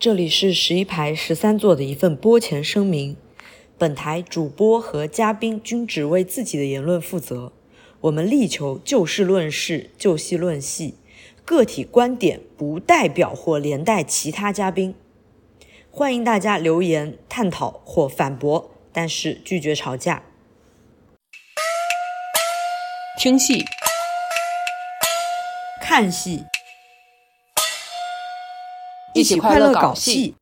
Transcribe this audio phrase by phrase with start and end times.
[0.00, 3.18] 这里是十一排十三座的一份播前声明：
[3.76, 7.52] 本台主播和嘉宾均只为自己的言论负责，
[8.00, 10.94] 我们力求就事论事、就戏论戏，
[11.44, 14.94] 个体观点不代表或连带其他嘉宾。
[15.90, 20.22] 欢迎大家留言探讨或反驳，但是拒绝吵架。
[23.18, 23.62] 听戏、
[25.82, 26.44] 看戏。
[29.12, 30.36] 一起快乐搞戏，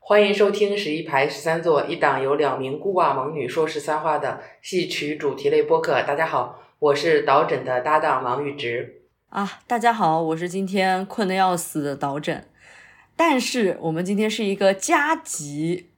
[0.00, 6.02] 欢迎收听十一排十三座一档由两名孤寡猛女说十三话的戏曲主题类播客。
[6.02, 9.60] 大家好，我是导诊的搭档王玉直啊。
[9.68, 12.44] 大家好，我是今天困得要死的导诊。
[13.14, 15.90] 但是我们今天是一个加急，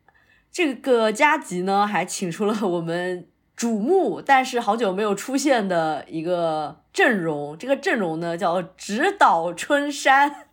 [0.52, 3.26] 这个加急呢，还请出了我们
[3.56, 7.56] 瞩目但是好久没有出现的一个阵容。
[7.56, 10.43] 这个阵容呢，叫指导春山。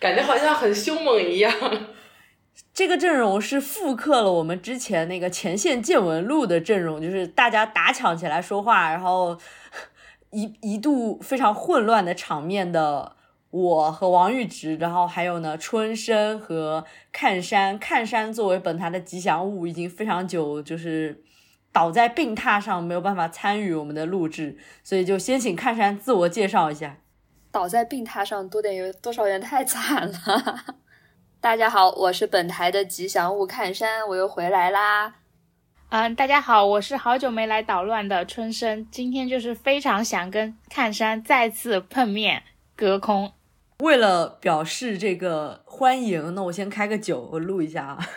[0.00, 1.52] 感觉好像很凶猛一样。
[2.74, 9.38] 这个阵容是复刻了我们之前那个前线见闻录的阵容，就是大家打抢起来说话，然后
[10.30, 13.16] 一一度非常混乱的场面的
[13.50, 17.78] 我和王玉直，然后还有呢春生和看山。
[17.78, 21.22] 看山作为本台的吉祥物，已经非常久就是
[21.72, 26.98] 倒在病榻上，没有办法参与我们的录制，所以就先请看山自我介绍一下。
[27.52, 30.76] 倒在病榻上多点有多少人太惨了。
[31.40, 35.14] 大家好，我是本台的吉祥物看山，我又回来啦。
[35.88, 42.44] 嗯，大家好，我是好久没来捣乱的春生，今天就是非常想跟看山再次碰面，
[42.76, 43.32] 隔空。
[43.78, 47.98] 为了表示这个欢迎，那我先开个酒，我录一下啊。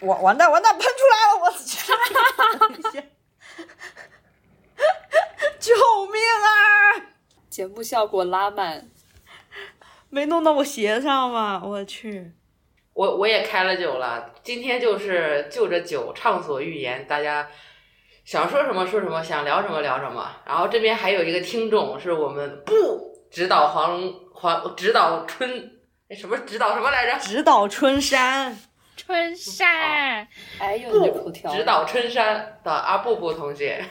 [0.00, 1.50] 完完蛋完蛋，喷出来了，我
[2.92, 3.02] 去！
[5.60, 5.72] 救
[6.06, 7.06] 命啊！
[7.48, 8.88] 节目效果拉满，
[10.10, 11.62] 没弄到我鞋上吗？
[11.64, 12.32] 我去，
[12.92, 14.34] 我我也开了酒了。
[14.42, 17.48] 今天就是就着酒畅所欲言，大家
[18.24, 20.28] 想说什么说什么，想聊什么聊什么。
[20.44, 22.72] 然后这边还有一个听众是我们不
[23.30, 27.18] 指导黄黄指导春哎什么指导什么来着？
[27.18, 28.56] 指导春山，
[28.96, 30.26] 春山，
[30.58, 33.84] 哎呦，这口条，指导春山的阿布布同学。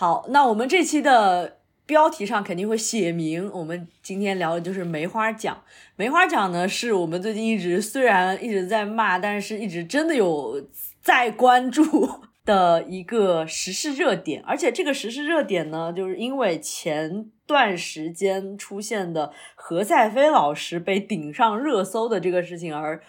[0.00, 5.60] 好，那我们这期的标题上肯定会写明，我们今天聊的就是梅花奖。
[5.96, 10.64] 梅花奖呢，是我们最近一直虽然一直在骂，但是一直真的有
[11.02, 11.82] 在关注
[12.46, 14.40] 的一个时事热点。
[14.46, 23.02] 而且这个时事热点呢，就是因为前段时间出现的何赛飞老师被顶上热搜的这个事情，而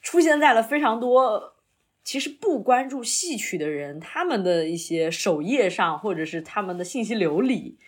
[0.00, 1.52] 出现在了非常多。
[2.04, 7.78] 其实不关注戏曲的人，他们的一些首页上，或者是他们的信息流里，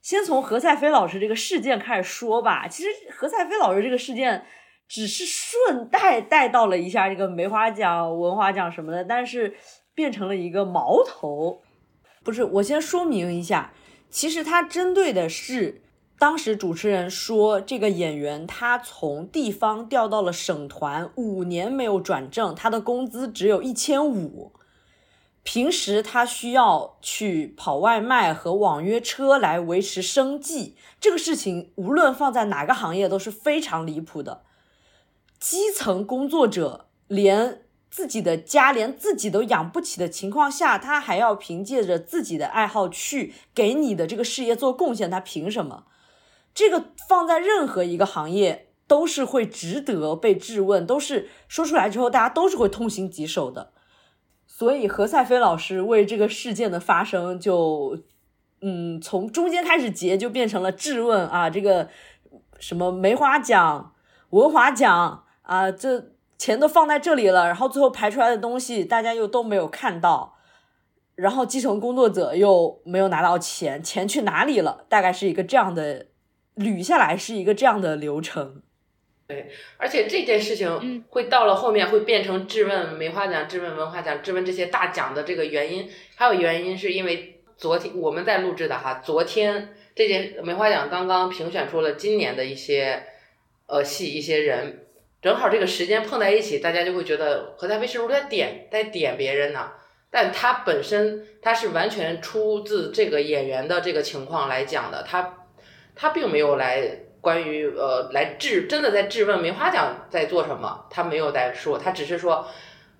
[0.00, 2.66] 先从何赛飞老师这个事件开始说吧。
[2.66, 4.46] 其实何赛飞老师这个事件
[4.88, 9.54] 只是顺带带到了一下这个梅花奖、文华奖什么的，但是
[9.94, 11.62] 变成了一个矛头。
[12.24, 13.74] 不是，我先说明一下，
[14.08, 15.82] 其实他针对的是。
[16.18, 24.52] 当时主持人说，这个演员他从地方调到了省团，五年没有转正，他的工资只有一千五。
[25.44, 34.42] 平时他需要去跑外卖和网约车来维持生计，这个事情无论放在哪个行业都是非常离谱的。
[35.38, 45.84] 基层工作者连自己的家连自己都养不起的情况下，他还要凭借着自己的爱好去给你的这个事业做贡献，他凭什么？
[46.58, 53.72] 这个放在任何一个行业都是会值得被质问，都是说出来之后大家都是会痛心疾首的。
[54.44, 57.96] 所以何赛飞老师为这个事件的发生就，
[58.60, 61.88] 嗯，从中间开始结就变成了质问啊，这个
[62.58, 63.94] 什么梅花奖、
[64.30, 70.34] 文华奖啊，这钱都放在这里了，然后最后排出来的东西大家又都没有看到，
[71.14, 74.84] 然后基层工作者又没有拿到钱，钱去哪里了？
[74.88, 76.06] 大概是一个这样的。
[76.58, 78.60] 捋下来是一个这样的流程，
[79.28, 93.04] 对，而且这件事情会到了后面会变成质问梅花奖、质问文化奖、质问这些大奖的这个原因，还有原因是因为昨天我们在录制的哈，昨天这件梅花奖刚刚评选出了今年的一些
[93.66, 94.86] 呃戏一些人，
[95.22, 99.72] 正好这个时间碰在一起，大家就会觉得何太飞是不是在点在点别人呢？
[100.10, 105.34] 但他本身他是完全出自这个演员的这个情况来讲的，他。
[106.00, 106.80] 他并没有来
[107.20, 112.46] 关于呃来质真的在质问梅花奖在做什么，他没有在说，他只是说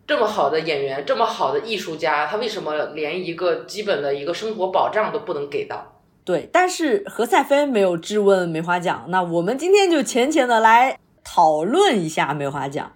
[0.04, 6.00] 这么好的演员，这么好的艺术家，他为什么连一个基本的一个生活保障都不能给到？
[6.24, 12.92] 对，但是何赛飞没有质问梅花奖，那我们今天就浅浅的来讨论一下梅花奖。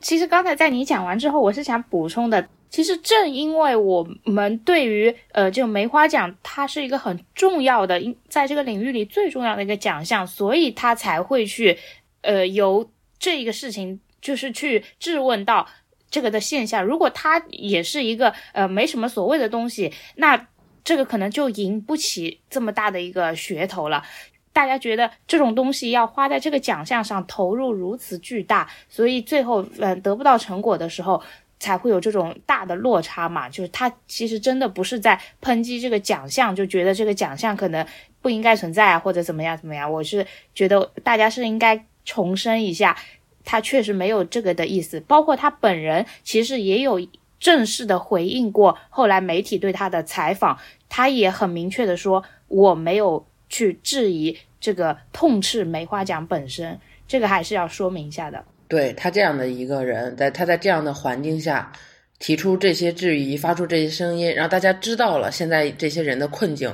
[0.00, 2.46] 其实刚才在你讲完之后，我是想补充的。
[2.70, 11.76] 其实正因为我们对于呃，就梅花奖，它是一个很重要的，在这个领域里最重要的一个奖项，所以他才会去
[12.22, 12.88] 呃，由
[13.18, 15.66] 这一个事情就是去质问到
[16.08, 16.84] 这个的现象。
[16.84, 20.46] 如果它也是一个呃没什么所谓的东西，那
[20.84, 24.04] 这个可能就赢不起这么大的一个噱头了。
[24.52, 31.20] 大家觉得这种东西要花在这个奖项上投入如此巨大，所以最后嗯得不到成果的时候。
[31.60, 33.48] 才会有这种大的落差嘛？
[33.48, 37.86] 就是他其实真的不是在抨击这个奖项，就觉得这个奖项可能
[38.20, 39.92] 不应该存在啊，或者怎么样怎么样。
[39.92, 42.96] 我是觉得大家是应该重申一下，
[43.44, 44.98] 他确实没有这个的意思。
[45.00, 47.06] 包括他本人其实也有
[47.38, 50.58] 正式的回应过，后来媒体对他的采访，
[50.88, 58.44] 他也很明确的说，我没有去质疑这个痛斥梅花奖本身，这个还是要说明一下的。
[58.70, 61.72] 对他这样的一个人，在他在这样的环境下
[62.20, 66.72] 提出这些质疑，发出这些声音，让大家知道了现在这些人的困境。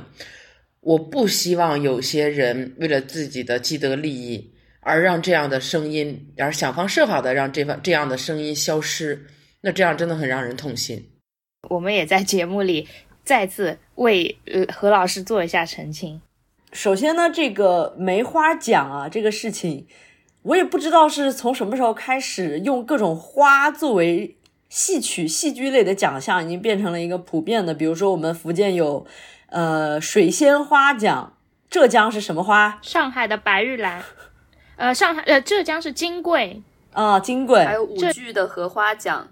[0.81, 9.25] 我不希望有些人为了自己的既得利益而让这样的声音，而想方设法的让这方这样的声音消失，
[9.59, 11.03] 那这样真的很让人痛心。
[11.67, 12.87] 我们也在节目里
[13.23, 16.21] 再次为呃何老师做一下澄清。
[16.73, 19.87] 首先呢，这个梅花奖啊，这个事情。
[20.47, 24.37] 我也不知道是从什么时候开始，用各种花作为
[24.69, 27.73] 戏曲、戏剧类的奖项，已经变成了一个普遍的。
[27.73, 29.05] 比如说，我们福建有，
[29.47, 31.33] 呃，水仙花奖；
[31.69, 32.79] 浙江是什么花？
[32.81, 34.01] 上海的白玉兰。
[34.77, 36.61] 呃，上海呃，浙江是金桂
[36.93, 37.65] 啊，金桂。
[37.65, 39.27] 还有舞剧的荷花奖。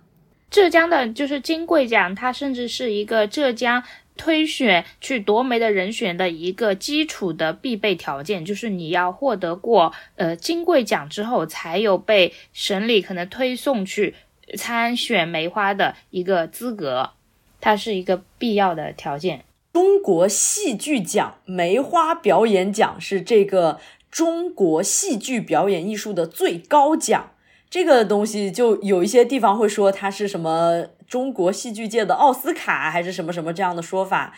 [0.50, 3.82] 浙江的就是金桂奖，它甚至是一个浙江。
[4.18, 14.16] 推选去夺媒的人选的一个基础的必备条件，就是你要获得过呃金桂奖之后，才有被省里可能推送去
[14.58, 17.12] 参选梅花的一个资格，
[17.60, 19.44] 它是一个必要的条件。
[19.74, 23.80] 中国戏剧奖梅花表演奖是这个
[24.10, 27.32] 中国戏剧表演艺术的最高奖。
[27.70, 34.34] 这个东西就有一些地方会说它是什么中国戏剧界的奥斯卡，还是什么什么这样的说法，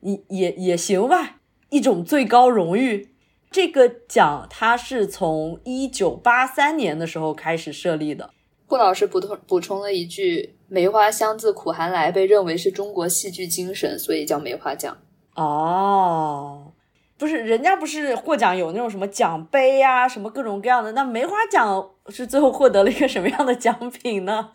[0.00, 1.36] 也也也行吧，
[1.70, 3.08] 一种最高荣誉。
[3.50, 8.30] 这个奖它是从一九八三年的时候开始设立的。
[8.66, 14.96] 顾老师补充补充了一句：“梅花香自苦寒来”，被认为是中国戏剧精神，所以叫梅花奖。
[15.34, 16.72] 哦。
[17.18, 20.90] 不是，人家不是获奖有那种什么奖杯呀，什么各种各样的。
[20.90, 24.50] 那梅花奖是最后获得了一个什么样的奖品呢？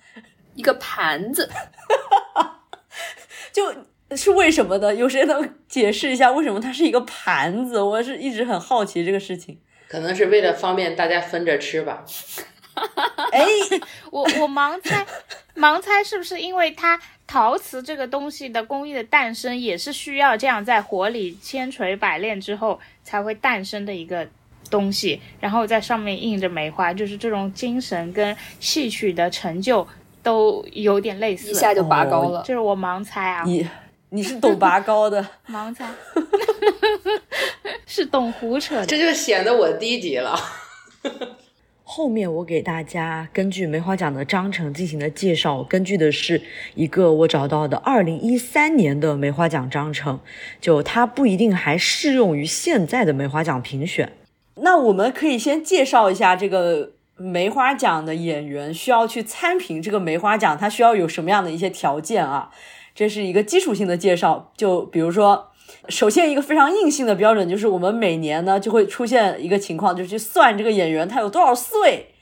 [0.58, 1.50] 一个盘子，
[3.54, 3.74] 就
[4.16, 4.94] 是为什么呢？
[4.94, 7.80] 有谁能解释一下为什么它是一个盘子？
[7.82, 9.60] 我是一直很好奇这个事情。
[9.88, 12.04] 可能是为了方便大家分着吃吧。
[13.32, 13.46] 哎，
[14.12, 15.06] 我我盲猜，
[15.56, 17.00] 盲猜是不是因为它？
[17.30, 24.26] 陶瓷这个东西的工艺的诞生，也是需要这样在火里千锤百炼之后才会诞生的一个
[24.70, 29.86] 东西，然后在上面印着梅花，就是这种精神跟戏曲的成就
[30.28, 32.44] 都有点类似，一下就拔高了。
[32.46, 33.66] 这是我盲猜啊，你
[34.10, 35.90] 你是懂拔高的， 盲猜，
[37.88, 40.38] 是懂胡扯的，这就显得我低级了。
[41.90, 46.42] 后面我给大家根据梅花奖的章程进行的介绍，根据的是
[46.76, 50.20] 一个我找到的二零一三年的梅花奖章程，
[50.60, 54.12] 就它不一定还适用于现在的梅花奖评选。
[54.56, 62.52] 那我们可以先介绍一下这个梅花奖的演员需要去参评这个梅花奖，它需要有什么样的一些条件啊？
[62.96, 65.52] 这是一个基础性的介绍，就比如说。
[65.90, 72.14] 首先，一个非常硬性的标准就是，我们每年呢就会出现一个情况，就是去算这个演员他有多少岁，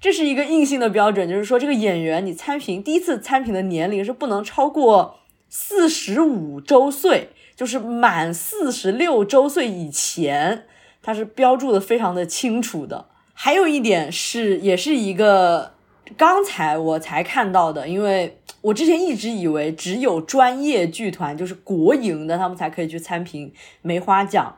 [0.00, 10.66] 这是一个硬性的标准，就是说这个演员你参评第一次参评的年龄是不能超过四十五周岁，就是满四十六周岁以前，
[11.02, 13.06] 它是标注的非常的清楚的。
[13.38, 15.74] 还有一点是，也是一个
[16.16, 18.38] 刚才我才看到的，因为。
[18.62, 24.56] 我之前一直以为只有专业剧团，就是国营的，他们才可以去参评梅花奖。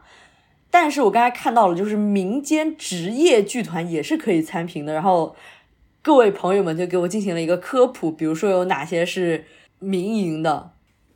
[0.70, 4.94] 但是我刚才看到了，就是民间职业剧团也是可以参评的。
[4.94, 5.36] 然后
[6.00, 9.44] 各位朋友们就给我进行了一个科普，比如说有哪些是
[9.78, 10.70] 民营的。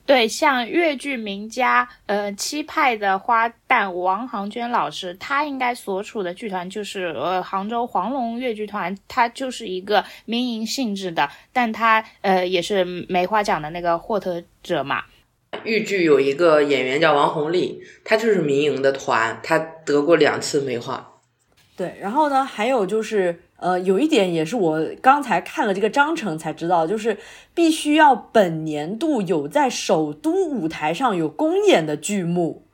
[0.04, 15.04] 对，像粤剧名家，呃，七派的花旦王航娟老师，他应该所处的剧团就是呃杭州黄龙越剧团，它就是一个民营性质的，但他呃也是梅花奖的那个获得者嘛。
[15.64, 21.12] 豫剧有一个演员叫王红丽，她就是民营的团，她得过两次梅花。
[21.76, 27.16] 对，然后呢，还有就是，呃，有一点也是我刚才看了这个章程才知道，就是
[27.54, 32.66] 必须要本年度有在首都舞台上有公演的剧目，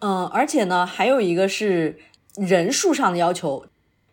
[0.00, 1.96] 嗯，而且呢，还有一个是
[2.36, 3.64] 人数上的要求。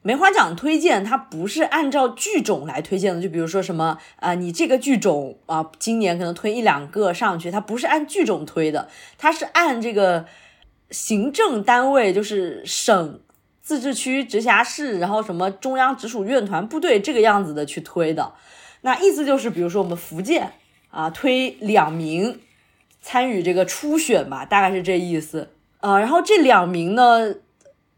[0.03, 10.25] 梅花奖推荐它不是按照剧种来推荐的，就比如说什么啊，你这个剧种啊，今年可能推一两个上去，它不是按剧种推的，它是按这个
[10.91, 13.19] 行政单位，就是省。
[13.61, 18.33] 自治区、直辖市，然后什么中央直属院团部队这个样子的去推的，
[18.81, 20.53] 那意思就是，比如说我们福建
[20.89, 22.39] 啊，推两名
[23.01, 25.49] 参与这个初选吧，大概是这意思
[25.79, 25.99] 啊。
[25.99, 27.35] 然后这两名呢，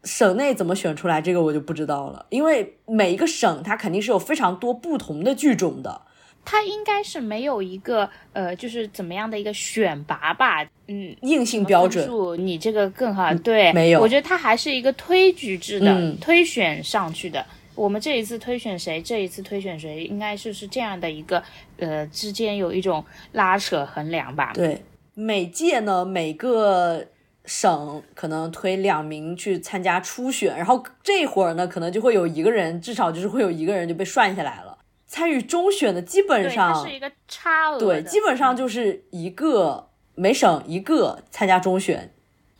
[0.04, 6.02] 省内怎么选出来，这个我就不知道了，因为每一个省它肯定是有非常多不同的剧种的。
[6.44, 12.06] 它应该是没有一个呃，就是怎么样的一个选拔吧，嗯，硬性标准。
[12.38, 14.00] 你这个更好，对，没有。
[14.00, 17.44] 我觉得它还是一个推举制的，推选上去的。
[17.74, 21.42] 我们这一次推选谁，这一次推选谁，应该是是这样的一个
[21.78, 24.52] 呃，之间有一种拉扯衡量吧。
[24.52, 24.82] 对，
[25.14, 27.02] 每届呢，每个
[27.46, 34.76] 省可能推两名去参加初选，然后这会儿呢，可能就会有一个人，至少就是会有一个人就被涮下来了。
[35.06, 42.12] 参与中选的基本上是一个差额，对，基本上就是一个每省一个参加中选。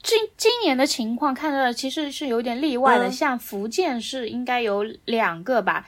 [0.02, 5.87] 今今年的情况看着其实是有点例外的，像福建是应该有两个吧，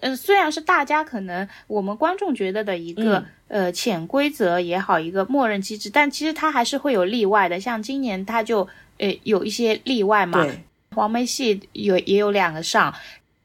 [0.00, 7.58] 嗯，虽然是大家可能我们观众觉得的一个呃潜规则也好，一个默认机制，但其实它还是会有例外的。
[7.58, 10.46] 像今年它就呃有一些例外嘛，
[10.94, 12.94] 黄梅戏有也有两个上，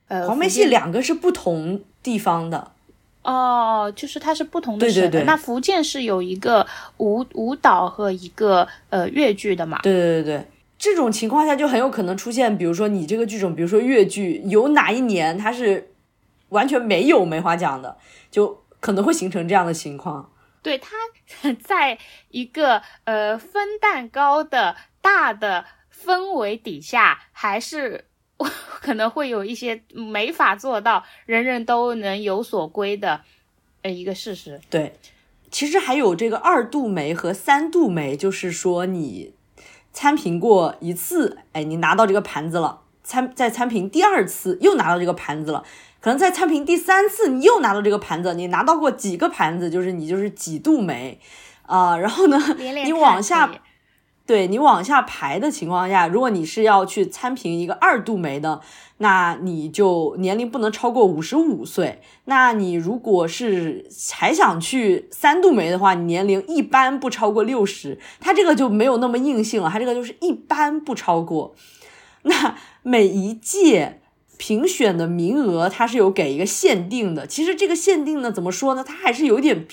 [0.10, 1.82] 呃，黄梅戏两个是不同。
[2.04, 2.74] 地方的
[3.24, 5.24] 哦，就是它是不同的省的。
[5.24, 9.80] 那福建是有一个舞舞蹈和一个呃越剧的嘛？
[9.82, 15.94] 对对对对，这种情况下就很有可能出现，比如说你这个剧种，比如说越剧，有哪一年它是
[16.50, 17.98] 完全没有梅花奖的，
[18.30, 20.30] 就可能会形成这样的情况。
[20.62, 20.96] 对，它
[21.64, 21.98] 在
[22.30, 28.06] 一个呃分蛋糕的大的氛围底下，还是。
[28.82, 33.22] 可能会有一些没法做到人人都能有所归的
[33.82, 34.60] 呃一个事实。
[34.70, 34.94] 对，
[35.50, 39.34] 其实还有这个二度梅和三度梅，就是说你
[39.92, 45.64] 参评过一次，哎，你拿到这个盘子了；参再参评第二次，又拿到这个盘子了；
[46.00, 51.20] 可能在参评第三次，你又拿到这个盘子，你拿到过几个盘子，就是你就是几度梅
[51.64, 51.98] 啊。
[51.98, 53.52] 然后呢，你往下。
[54.26, 58.62] 对你往下排的情况下，如果你是要去参评一个二度梅的，
[59.00, 62.02] 那你就年龄不能超过五十五岁。
[62.24, 68.00] 那你如果是还想去三度梅的话，你年龄一般不超过六十。
[68.22, 71.54] 它这个就没有那么硬性了，它这个就是一般不超过。
[72.22, 74.00] 那每一届
[74.38, 77.28] 评选的名额，它是有给一个限定的。
[77.28, 78.86] 其实这个限定呢，怎么说呢？
[78.88, 79.68] 它还是有点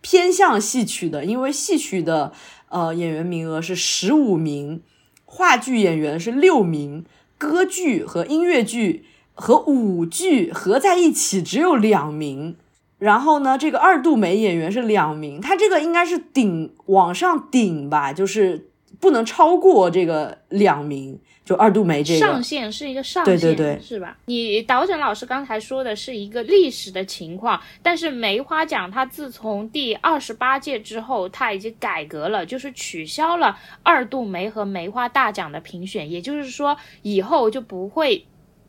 [0.00, 2.32] 偏向戏曲的，因为戏曲的。
[2.76, 4.82] 呃，演员名额是十五名，
[5.24, 7.06] 话剧演员是六名，
[7.38, 12.54] 歌剧和音乐剧和舞剧合在一起只有两名。
[12.98, 18.68] 然后呢，这个二度梅演员是两名，他这个应该是顶往上顶吧，就是
[19.00, 21.18] 不能超过这个两名。
[21.46, 24.18] 就二度梅这个上限是一个上限，对对对，是吧？
[24.26, 38.26] 你导诊老师刚才说的是一个历史的情况，但是梅花奖它自从第二十八届之后，它已经改革了，就是取消了二度梅和梅花大奖的评选，也就是说以后就不会，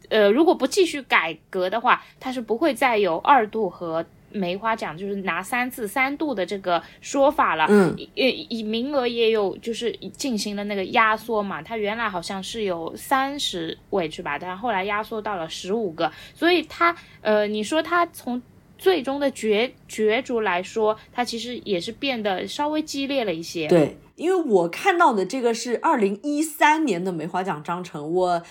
[0.10, 4.06] 呃，如果不继续改革的话，它是不会再有二度和。
[4.32, 14.38] 梅花奖就是拿三次三度的这个说法了，嗯，以以名额也有就是进行了那个压缩嘛，它原来好像是有三十位是吧？
[14.38, 18.42] 但后来压缩到了十五个，所以它呃，你说它从
[18.78, 23.68] 最终的角角逐来说，它其实也是变得稍微激烈了一些。
[23.68, 28.44] 对，因为我看到的这个是二零一三年的梅花奖章程，我。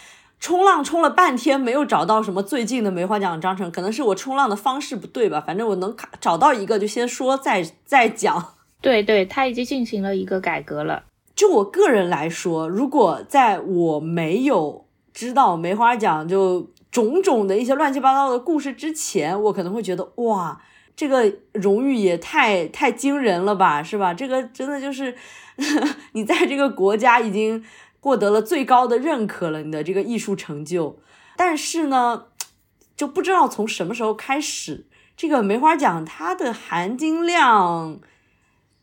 [0.46, 5.42] 冲浪冲了半天，没有找到什么最近的梅花奖章程，可能是我冲浪的方式不对吧？
[5.44, 8.54] 反正我能卡找到一个，就先说再再讲。
[8.80, 11.02] 对对，他已经进行了一个改革了。
[11.34, 20.60] 就我个人来说，如果在我没有知道梅花奖就种种的一些乱七八糟的故事之前，我可能会觉得哇，
[20.94, 24.14] 这个荣誉也太太惊人了吧，是吧？
[24.14, 25.12] 这个真的就是
[26.12, 27.64] 你在这个国家已经。
[28.06, 31.00] 获得了最高的认可了，你的这个艺术成就。
[31.36, 32.26] 但是呢，
[32.96, 34.86] 就不知道从什么时候开始，
[35.16, 37.98] 这个梅花奖它的含金量，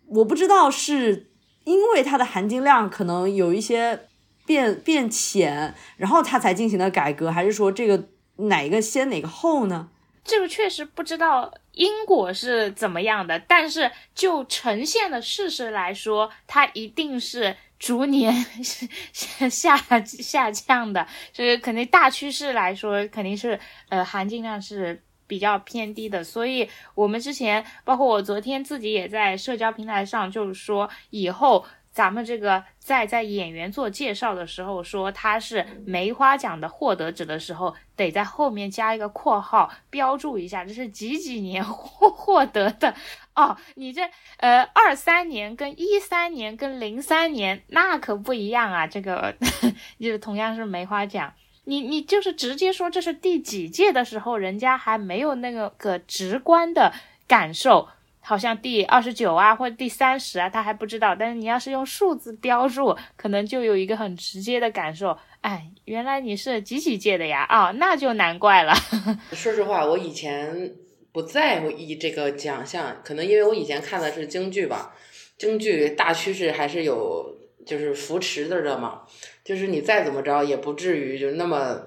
[0.08, 1.32] 我不知道是
[1.64, 4.08] 因为它的含金量可能有一些
[4.46, 9.88] 变变浅，然后它才进行了改革，还是说这个哪个先哪个后呢？
[10.26, 18.34] 这个确实不知道因果是怎么样的，但是就呈现的事实来说，它一定是逐年
[19.12, 23.60] 下下下降的，就是肯定大趋势来说，肯定是
[23.90, 26.24] 呃含金量是比较偏低的。
[26.24, 31.66] 所以我们之前，包括我昨天自己也在社交平台上，就是说以后。
[31.94, 42.96] 咱们这个在在演员做介绍的时候说他是梅花奖的获得者的时候，得在后面加一个括号，标注一下这是几几年 获获得的
[43.36, 43.56] 哦。
[43.76, 44.02] 你这
[44.38, 49.36] 呃二三年跟一三年跟零三年那可不一样啊，这个
[50.02, 51.32] 就是同样是梅花奖，
[51.66, 56.92] 你你就是直接说这是第几届的时候，人家还没有那个个直观的
[57.28, 57.90] 感受。
[58.26, 61.14] 好像第二十九啊，或者第三十啊，他还不知道。
[61.14, 65.18] 但是你要是用数字标注，可能就有一个很直接的感受。
[65.42, 67.44] 哎，原来你是几几届的呀？
[67.50, 68.74] 啊，那就难怪了。
[69.34, 70.74] 说实话，我以前
[71.12, 74.96] 不在乎意这个奖项，可能因为我以前看的是京剧吧。
[75.38, 79.02] 京剧大趋势还是有，就是扶持着的嘛。
[79.44, 81.82] 就是你再怎么着，也不至于就那么，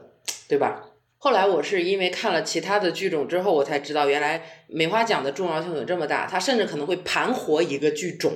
[0.47, 0.83] 对吧？
[1.27, 6.25] 后来我是因为看了其他的剧种之后，我才知道原来梅花奖的重要性有这么大。
[6.25, 8.33] 它甚至可能会盘活一个剧种，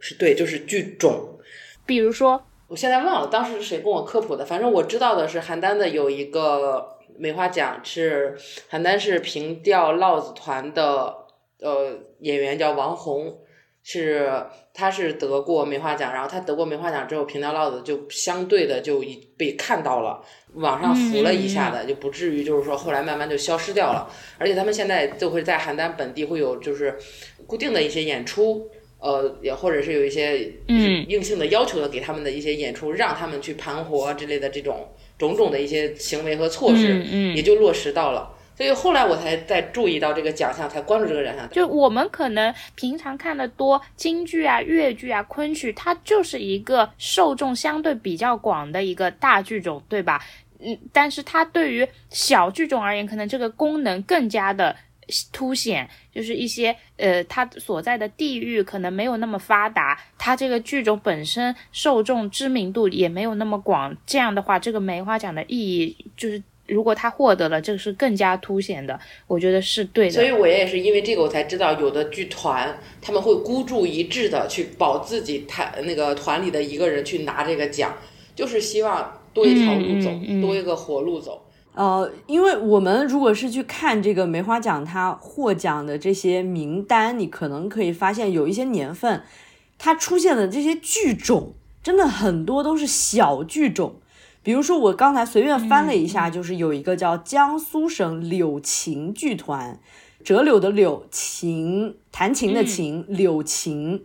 [0.00, 1.38] 是对，就是剧种。
[1.84, 8.34] 比如说，我现在忘了当时是谁跟我科普的，反正我知道的是邯郸的有一个梅花奖，是
[8.70, 11.26] 邯郸市平调烙子团的
[11.60, 13.40] 呃演员叫王红。
[13.88, 14.28] 是，
[14.74, 20.20] 他是得过梅花奖，然后他得过梅花奖之后，平调烙子就相对的就已被看到了，
[20.54, 24.10] 网上浮了一下的，就不至于就是说后来慢慢就消失掉了。
[24.38, 26.98] 而且他们现在就会在邯郸本地会有就是
[27.46, 37.04] 固定的一些演出，呃，也或者是有一些硬性的要求的给他们的一些演出，让他们去盘活之类的这种种种的一些行为和措施，
[37.36, 38.32] 也就落实到了。
[38.56, 41.46] 所以后来我才在注意到这个奖项，才关注这个奖项。
[41.50, 50.24] 就我们可能平常看的多京剧啊、越剧啊、昆曲，它就是一个受众相对比较广的一个大剧种，对吧？
[50.58, 54.74] 嗯，但是它对于小剧种而言，可能这个功能更加的
[55.30, 63.94] 凸显，就是一些呃，它所在的地域可能没有那么发达，它这个剧种本身受众知名度也没有那么广。
[64.06, 66.42] 这样的话，这个梅花奖的意义就是。
[66.68, 70.12] 如果他获得了，这个是更加凸显的，我觉得是对的。
[70.12, 77.94] 所以我也是因为这个，我才知道有的剧团他们会孤注一掷的去保自己团那个团里的一个人去拿这个奖，
[78.34, 81.42] 就是希望多一条路走，多一个活路走。
[81.74, 89.22] 呃，因为我们如果是去看这个梅花奖它获奖的这些名单，你可能可以发现有一些年份
[89.78, 91.52] 它出现的这些剧种，
[91.82, 93.96] 真的很多都是小剧种。
[94.46, 99.80] 比如说，我刚才随便翻了一下，就是有一个叫江苏省柳琴剧团，
[100.22, 104.04] 折柳的柳，琴弹琴的琴，柳琴，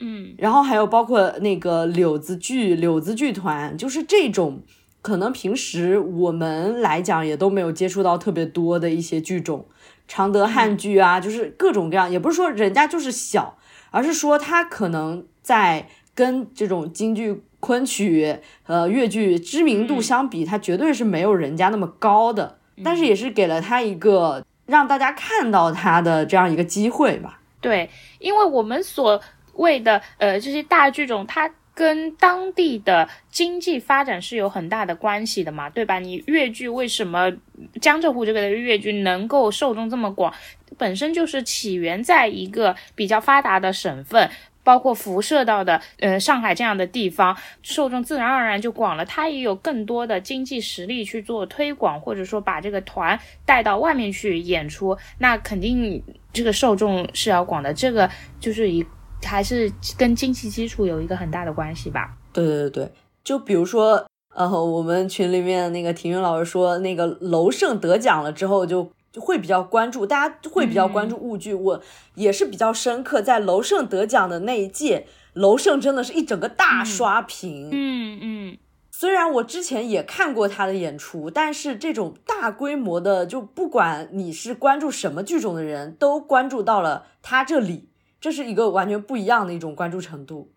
[0.00, 4.62] 嗯，然后还有包括那个柳子剧，柳子剧团，就是这种
[5.02, 9.66] 可能平时我们来讲也都没有接触到特别多的一些剧种，
[10.08, 13.56] 常德汉剧啊，就是各种各样，也不是说人家就是小，
[13.92, 17.44] 而是说他可能在跟这种京剧。
[17.66, 27.40] 昆曲和越剧知名度相比，它绝对是没有人家那么高的，但是也是给了他一个让大家看到他的这样一个机会吧。
[27.60, 29.20] 对，因为我们所
[29.54, 35.98] 谓的呃这些大剧种，它跟当地的经济发展是有很大的关系的嘛，对吧？
[35.98, 37.32] 你越剧为什么
[37.80, 40.32] 江浙沪这个的越剧能够受众这么广，
[40.78, 44.30] 本身就是起源在一个比较发达的省份。
[44.66, 49.04] 包括辐射到的，呃，上海这样的地方，受众自然而然就广了。
[49.04, 56.02] 他也有更多的经济实力去做推广，或者说把这个团带到外面去演出，那肯定
[56.32, 57.72] 这个受众是要广的。
[57.72, 58.84] 这个就是一
[59.22, 62.16] 还是跟经济基础有一个很大的关系吧？
[62.32, 68.90] 对对对对，就比如说，呃，我们群里面那个体育老师说，那个楼胜得奖了之后就。
[69.20, 71.52] 会比较关注，大家会比较关注物剧。
[71.54, 71.82] 我
[72.14, 77.68] 也是比较深刻，在楼胜得奖的那一届，楼胜真的是一整个大刷屏。
[77.72, 78.58] 嗯嗯。
[78.90, 90.50] 虽然我之前也看过他的演出，但是这种大规模的，就不管你是关注什么剧种的人，都关注到了他这里，这是一个完全不一样的一种关注程度。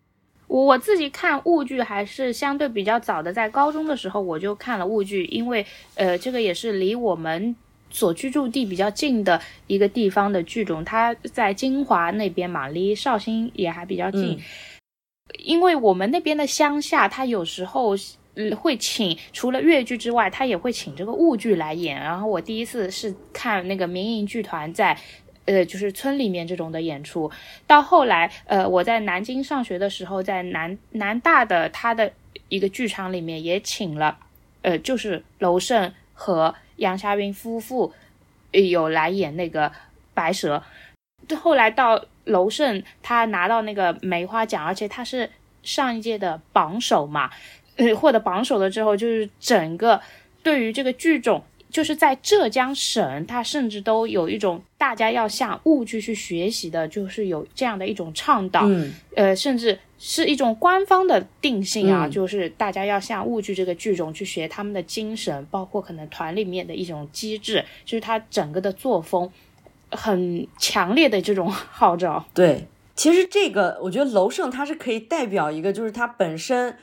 [0.46, 7.54] 我我自己看物剧还是相对比较早的，在高中的时候我就看了物剧，因为呃，这个也是离我们。
[7.90, 14.40] 所居住地比较近的一个地方的剧种，它在金华那边嘛，离绍兴也还比较近。
[15.38, 17.94] 因为我们那边的乡下，他有时候
[18.56, 22.00] 会请除了越剧之外，他也会请这个婺剧来演。
[22.00, 24.96] 然后我第一次是看那个民营剧团在。
[25.46, 27.28] 呃，就是村里面这种的演出，
[27.66, 32.12] 到后来，呃，我在南京上学的时候，在南南大的他的
[32.48, 34.16] 一个剧场里面也请了，
[34.62, 37.92] 呃，就是娄胜和杨夏斌夫妇
[38.50, 39.70] 有来演那个
[40.12, 40.62] 白蛇。
[41.40, 45.30] 后来到娄胜他拿到那个梅花奖，而且他是
[45.62, 47.30] 上一届的榜首嘛，
[47.96, 50.00] 获得榜首了之后，就是整个
[50.42, 51.44] 对于这个剧种。
[51.70, 58.68] 就是在浙江省，它甚至都有一种大家要向物剧去学习的，就是有这样的一种倡导，
[59.14, 69.30] 呃，甚至是一种官方的定性啊，就是大家要向物剧这个剧种去学他们的精神，包括可能团里面的一种机制，就是它整个的作风
[69.90, 72.24] 很强烈的这种 号召。
[72.34, 76.76] 对，其实这个我觉得楼胜他是可以代表一个，就是他本身。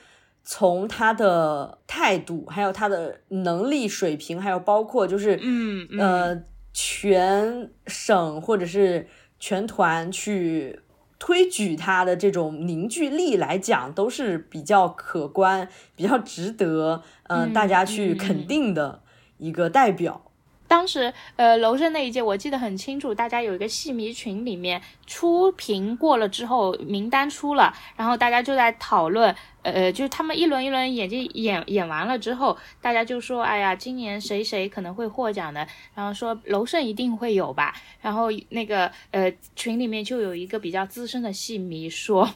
[0.50, 9.08] 从他的态度，还有他的能力水平，还有包括就是，嗯呃，全省或者是
[9.42, 10.80] 全团去
[11.20, 19.02] 推举他的这种凝聚力来讲，都是比较可观、比较值得，嗯，大家去肯定的
[19.38, 20.27] 一个代表。
[20.68, 42.30] 当时，呃，楼胜那一届我记得很清楚，大家有一个戏迷群里面初评过了之后，名单出了，然后大家就在讨论，呃，就是他们一轮一轮演技演演完了之后，大家就说，哎呀，今年谁谁可能会获奖的，然后说楼胜一定会有吧，然后那个呃群里面就有一个比较资深的戏迷说。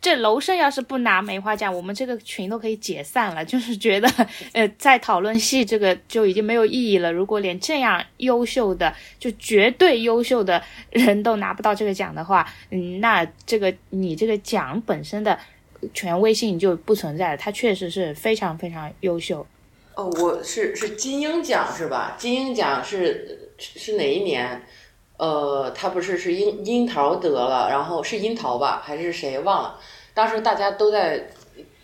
[0.00, 3.44] 这楼胜要是不拿梅花奖，我们这个群都可以解散了。
[3.44, 4.08] 就是觉得，
[4.52, 7.12] 呃，在讨论戏这个就已经没有意义了。
[7.12, 15.38] 如果连这样优秀的、就绝对优秀的人都拿不到这个奖的话，嗯，那这个你这个奖本身的
[15.94, 17.36] 权威性就不存在了。
[17.36, 19.46] 他确实是非常非常优秀。
[19.94, 22.16] 哦，我是是金鹰奖是吧？
[22.18, 24.62] 金鹰奖是是哪一年？
[25.20, 29.78] 呃，他不是是樱樱桃得了，然后是樱桃吧，还是谁忘了？
[30.14, 31.28] 当时大家都在，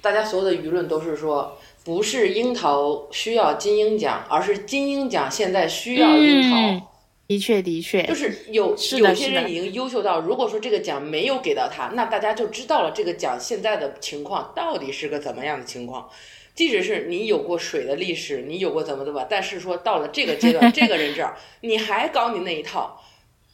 [0.00, 6.86] 大家所有的舆论都是说，不是樱桃需要金鹰奖，而是金鹰奖现在需要樱桃。
[7.28, 16.08] 的确，的确，就是有有些人已经优秀到，如果说这个奖没有给到他，那大家就知道了这个奖现在的情况到底是个怎么样的情况。
[16.54, 22.98] 即使是你有过水的历史，你有过怎么怎么，但是说到了这个阶段， 这个人这儿，你还搞你那一套。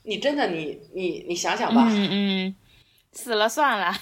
[0.04, 1.86] 你真的，你你你想想吧。
[1.88, 2.56] 嗯嗯，
[3.12, 3.92] 死了算了。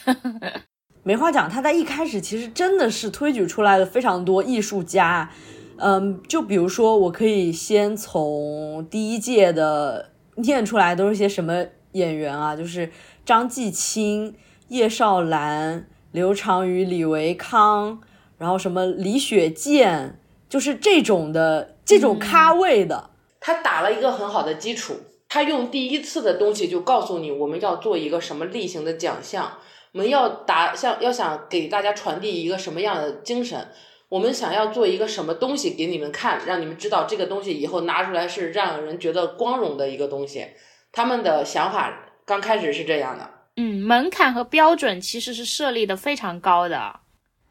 [1.02, 1.48] 没话讲。
[1.48, 5.30] 他在一开始其实真的是推举出来了非常多艺术家，
[5.76, 12.90] 嗯，就比如说我可以先从第一届的念出来都是些什么演员啊，就是
[13.24, 14.34] 张继青、
[14.68, 18.00] 叶绍兰、刘长瑜、李维康，
[18.38, 23.10] 然后什么李雪健，就是这种的这种咖位的，
[23.40, 24.96] 他打了一个很好的基础。
[25.32, 29.58] 他用第一次的东西就告诉你，我们要做一个什么类型的奖项，
[29.92, 33.68] 我们要达像要想给大家传递一个什么样的精神，
[34.08, 40.44] 我们想要做一个什么东西给你们看，让你们知道这个东西以后拿出来是让人觉得光荣的一个东西。
[40.90, 46.98] 他们的想法刚开始是这样的，嗯，门槛和标准其实是设立的非常高的。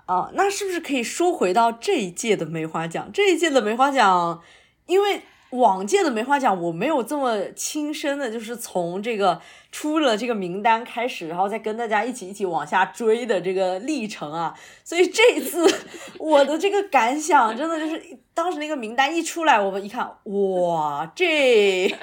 [0.05, 3.09] 哦，那是不是可以说回到这一届的梅花奖？
[3.13, 4.43] 这一届的梅花奖，
[4.85, 5.21] 因为。
[5.51, 15.67] 往届的梅花奖我没有这么亲身的，就是从这个出了这个名单开始，然后再跟大家一起一起往下追的这个历程啊，所以这次
[16.19, 21.95] 我的这个感想真的就是当时那个名单一出来，我们一看，哇，这。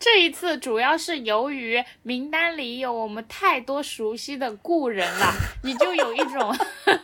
[0.00, 5.30] 这一次主要是由于名单里有我们太多熟悉的故人了，
[5.62, 6.56] 你就有一种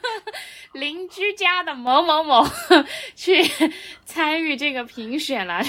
[0.72, 2.42] 邻居家的某某某
[3.14, 3.44] 去
[4.06, 5.62] 参与这个评选了。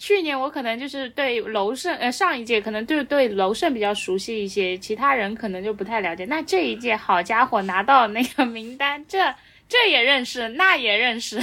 [0.00, 6.24] 去年我可能就是对楼胜，呃，上一届可能就对楼胜比较熟悉一些，其他人可能就不太了解。
[6.24, 9.32] 那这一届，好家伙，拿到那个名单，这
[9.68, 11.40] 这也认识，那也认识。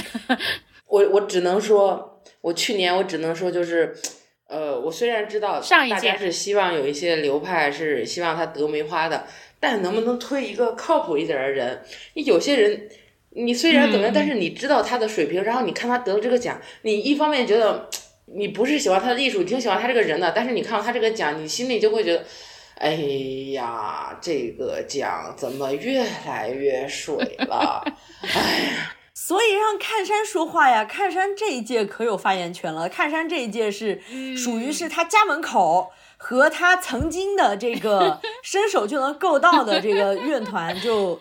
[0.86, 3.96] 我我只能说，我去年我只能说就是。
[4.52, 9.26] 呃，我虽然知道大家是希望有一些流派是希望他得梅花的，
[9.58, 11.80] 但能不能推一个靠谱一点的人？
[12.12, 12.88] 你有些人，
[13.30, 17.88] 你虽然怎么样，但是你知道他的水平，然后你看他得了这个奖，你一方面觉得
[18.26, 22.22] 你不是喜欢他的艺术，挺喜欢他这个人的，但是你看到他这个奖，你心里就会觉得，
[22.74, 22.92] 哎
[23.54, 27.82] 呀，这个奖怎么越来越水了？
[28.20, 28.96] 哎呀。
[29.14, 32.88] 所以让看山说话呀，看山这一届可有发言权了。
[32.88, 34.00] 看山这一届是
[34.36, 41.20] 属于是他家门口和他曾经的这个 伸手就能够到的这个院团就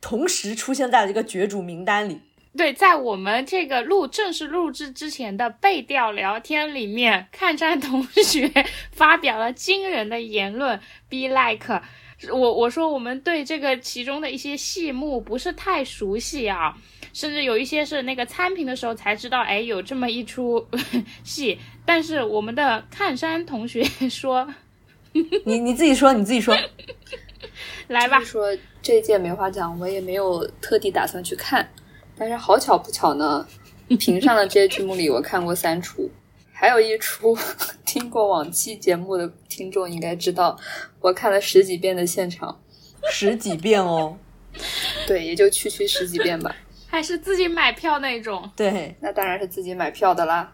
[0.00, 2.20] 同时出现在了这个角逐名单里。
[2.56, 8.50] 对，在我们这个录正式录制之前的背调聊天里面，看山同学
[8.90, 11.82] 发表了惊人的言论，be like。
[12.32, 16.76] 我我说我们对这个其中的一些戏目不是太熟悉啊，
[17.12, 20.66] 甚至有一些是那个参评的时候才知道，哎，有这么一出
[21.22, 21.58] 戏。
[21.86, 24.52] 但是我们的看山同学 说，
[25.44, 26.56] 你你自己说，你自己说，
[27.86, 28.20] 来吧。
[28.24, 28.48] 说
[28.82, 31.70] 这届梅花奖我也没有特地打算去看，
[32.16, 33.46] 但是好巧不巧呢，
[33.98, 36.10] 评上的这些剧目里我看过三出。
[36.60, 37.38] 还有一出，
[37.86, 40.58] 听过往期节目的听众应该知道，
[41.00, 42.60] 我看了十几遍的现场，
[43.12, 44.18] 十几遍哦。
[45.06, 46.54] 对，也就区区十几遍吧。
[46.88, 48.50] 还是自己买票那种？
[48.56, 50.52] 对，那当然是自己买票的啦。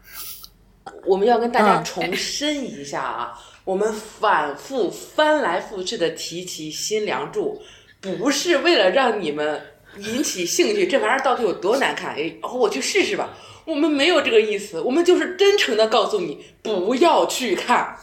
[1.07, 3.33] 我们要跟大家重申一下啊，
[3.65, 7.59] 我们反复翻来覆去的提起《新梁祝》，
[8.19, 9.59] 不是为了让你们
[9.97, 12.15] 引起兴趣，这玩意儿到底有多难看？
[12.15, 13.35] 哎，哦我去试试吧。
[13.65, 17.97] 我们没有这个意思，我们就是真诚的告诉你不要去看。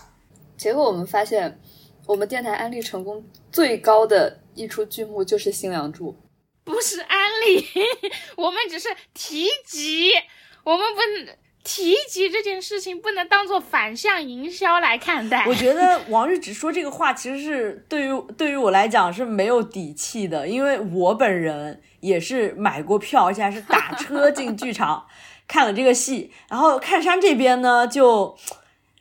[0.57, 1.59] 结果我们发现，
[2.05, 6.11] 我们电台安利成功最高的一出剧目就是《新梁祝》，
[6.63, 7.65] 不是安利，
[8.37, 10.11] 我们只是提及，
[10.63, 11.31] 我们不
[11.63, 15.45] 提及这件事情不能当做反向营销来看待。
[15.47, 25.05] 我觉得王玉只说这个话，其实是对于对于我来讲是没有底气的，因为我本人也是买过票，而且还是打车进剧场。
[25.51, 28.37] 看了这个戏，然后看山这边呢，就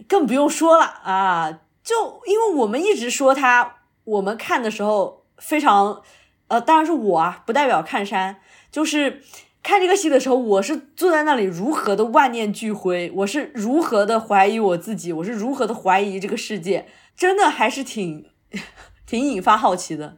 [0.09, 1.61] 更不用说了啊！
[1.85, 6.03] 就因为我们一直说他，我们看的时候非常，
[6.49, 8.41] 呃，当然是我啊，不代表看山。
[8.73, 9.23] 就是
[9.63, 18.29] 看这个戏的时候，我是坐在那里如何的万念俱灰，我是如何的怀疑我自己，我是如何的怀疑这个世界，真的还是挺
[19.07, 20.17] 挺引发好奇的。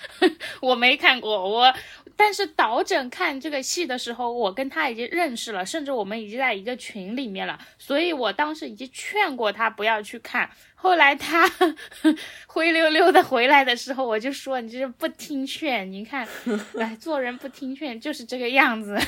[0.60, 1.72] 我没看过，我。
[2.16, 10.48] 但是导诊看这个戏的时候，我跟他已经认识了，甚至我们已经在一个群里面了，所以我当时已经劝过他不要去看。
[10.74, 11.50] 后来他
[12.46, 16.28] 灰溜溜的回来的时候，我就说你这是不听劝，你看，
[16.78, 18.98] 哎，做人不听劝就是这个样子。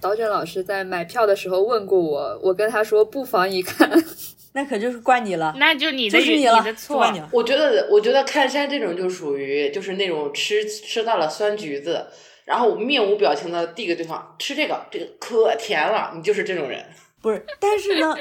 [0.00, 3.90] 导诊老师在买票的时候问过我，我跟他说不妨一看，
[4.54, 7.06] 那可就是怪你了，那就你的你的错。
[7.30, 12.06] 我觉得，我觉得看山这种就属于就是那种吃吃到了酸橘子。
[12.46, 16.82] 然后面无表情的递给对方吃这个，这个可甜了，你就是这种人。
[17.20, 18.16] 不是，但是呢，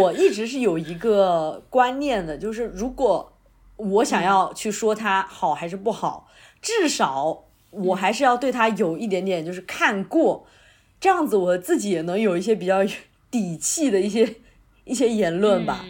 [0.00, 3.30] 我一直是有一个观念的，就是如果
[3.76, 6.26] 我想要去说他好还是不好，
[6.62, 10.46] 至少我还是要对他有一点点就是看过，
[10.98, 12.78] 这样子我自己也能有一些比较
[13.30, 14.36] 底气的一些
[14.84, 15.84] 一些言论吧。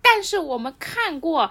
[0.00, 1.50] 但是我们看过。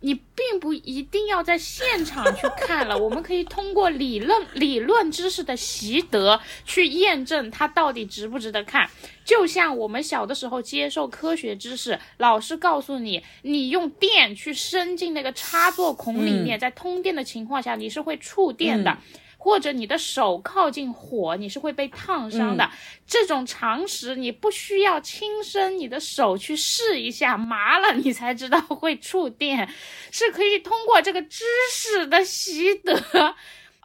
[0.00, 8.88] 你并不一定要在现场去看了，我们可以通过理论 理论知识的习得去验证它到底值不值得看。
[9.24, 18.96] 就像我们小的时候接受科学知识，老师告诉你，你用电去伸进那个插座孔里面，在通电的情况下，你是会触电的。
[19.42, 22.70] 或者你的手靠近火，你是会被烫伤的。
[23.06, 29.66] 这种常识你不需要亲身你的手去试一下，麻了你才知道 会触电，
[30.12, 33.02] 是可以通过这个知识的习得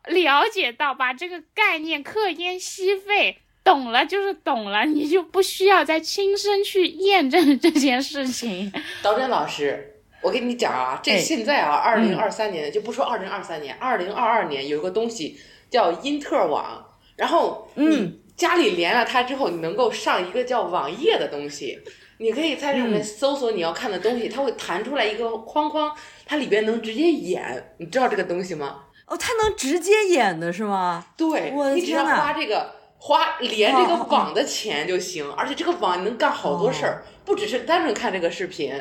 [0.07, 8.73] 了解到，把这个概念刻烟吸肺，懂了就是懂了，你就不需要再亲身去验证这件事情。
[9.01, 9.94] 导演老师。
[10.25, 16.83] 我跟你讲啊，这现在啊，二零二三年就不说二零二三年，二零二二年有一个东西叫因特网，
[17.15, 21.79] 然后你家里连了它之后，你能够上一个叫网页的东西，
[22.17, 28.77] 你可以在上面搜索你要看的东西，它会弹出来一个框框，它里边能直接演，你知道这个东西吗？
[29.05, 31.05] 哦，它能直接演的是吗？
[31.15, 38.73] 对，你只要花这个花连这个网的钱就行，而且这个网能干好多事儿，不只是单纯看这个视频。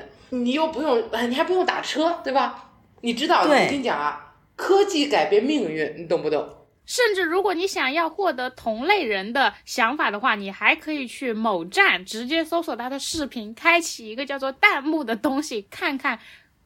[0.43, 2.73] 你又不用，你还不用打车，对吧？
[3.03, 6.49] 你知道，我跟你讲啊，科技改变命运，你懂不懂？
[6.87, 16.19] 甚至如果你想要获得同类人的想法的话，你还可以去某站直接搜索他的视频，开启一个叫做弹幕的东西，看看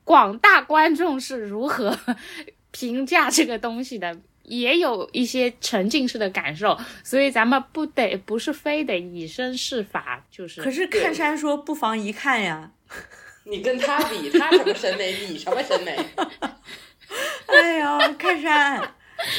[0.02, 1.96] 广大观众是如何
[2.72, 6.76] 评价这个东西的，也有一些沉浸式的感受。
[7.04, 10.60] 所以咱们不得不是非得以身试法，就是。
[10.60, 12.72] 可是看山说不妨一看呀。
[13.50, 15.96] 你跟他比，他什么审美，你什么审美？
[17.46, 18.80] 哎呦，看山，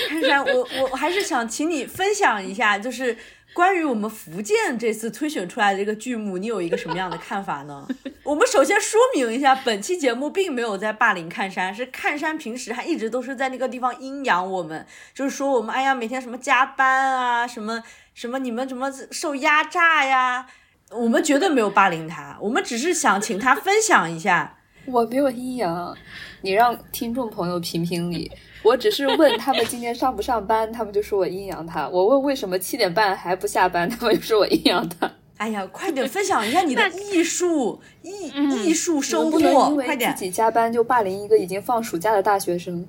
[0.09, 3.15] 看山，我我还是想请你分享一下，就是
[3.53, 7.87] 关于我们福建这次推选出来的这个剧目，你有一个什么样的看法呢？
[8.23, 17.83] 我们首先说明一下，本期节目并没有在霸凌看山，是看山平时还一直都是在那个地方阴阳我们，就是说我们哎呀每天什么加班啊，什么
[18.15, 20.47] 什么你们怎么受压榨呀，
[20.91, 24.57] 我们绝对没有霸凌他，我们只是想请他分享一下。
[24.85, 25.95] 我没有阴阳，
[26.41, 28.31] 你让听众朋友评评理。
[28.63, 31.87] 我只是问他们今天上不上班，他们就说我阴阳他。
[31.87, 35.09] 我问为什么七点半还不下班，他们就说我阴阳他。
[35.37, 38.27] 哎呀，快点分享一下你的艺术艺
[38.65, 40.13] 艺术收获，快点！
[40.15, 42.85] 自己加班就霸凌一个已经放暑假的大学生。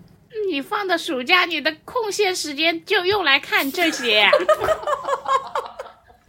[0.51, 4.29] 你放的暑假，你的空闲时间就用来看这些？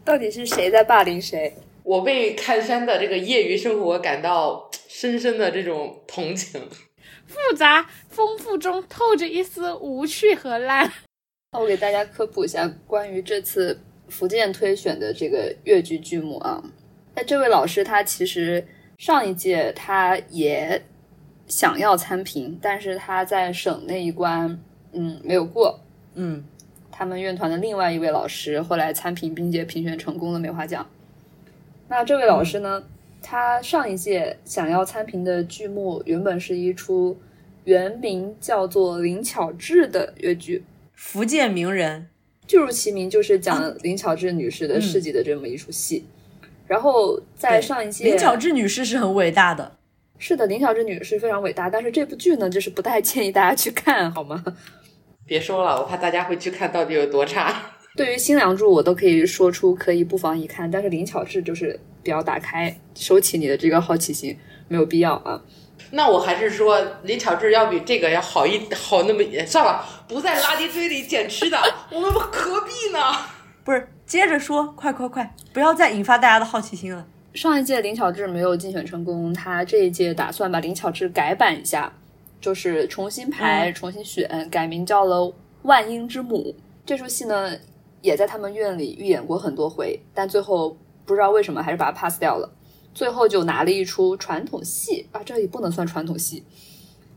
[0.04, 1.54] 到底是谁在霸凌谁？
[1.84, 6.62] 我为看山的这个业余生活感到深深的这种同情。
[7.26, 10.92] 复杂丰富中透着一丝无趣和烂。
[11.52, 13.80] 那我给大家科普一下关于这次。
[14.10, 16.62] 福建推选的这个越剧剧目啊，
[17.16, 20.84] 那这位老师他其实上一届他也
[21.48, 24.62] 想要参评，但是他在省那一关
[24.92, 25.80] 嗯没有过，
[26.16, 26.44] 嗯，
[27.02, 30.88] 他们院团的另外一位老师后来参评并且评选成功了梅花奖。
[31.88, 32.84] 那这位老师呢，
[33.24, 37.20] 他上一届想要参评的剧目原本是一出
[37.64, 42.08] 原名叫做林巧稚的越剧，福建名人。
[42.46, 46.06] 剧如其名，就是讲林巧稚女士的事迹的这么一出戏。
[46.68, 49.72] 然后在上一届，林巧稚女士是很伟大的。
[50.20, 51.68] 是的，林巧稚女士非常伟大。
[51.68, 54.44] 但是这部剧呢，就是不太建议大家去看，好吗？
[55.32, 57.56] 别说了，我怕大家会去看到底有多差。
[57.96, 60.70] 对于新梁祝，我都可以说出可以不妨一看。
[60.70, 65.42] 但是林巧稚就是不要打开，收起你的这个好奇心，没有必要啊。
[65.92, 71.58] 那我还是说林巧稚要比这个要好一好那么也算了，不在垃圾堆里捡吃的，
[71.94, 73.00] 我们何必呢？
[73.64, 77.08] 不是，接着说，快快快，不要再引发大家的好奇心了。
[77.34, 81.94] 上一届林巧稚没有竞选成功，他这一届打算把林巧稚改版一下，
[82.42, 85.18] 就是重新排、重新选，改名叫了
[85.62, 86.54] 《万婴之母》。
[86.86, 87.56] 这出戏呢，
[88.02, 90.76] 也在他们院里预演过很多回，但最后
[91.06, 92.52] 不知道为什么还是把它 pass 掉了。
[92.94, 96.44] 最后就拿了一出传统戏啊，这也不能算传统戏，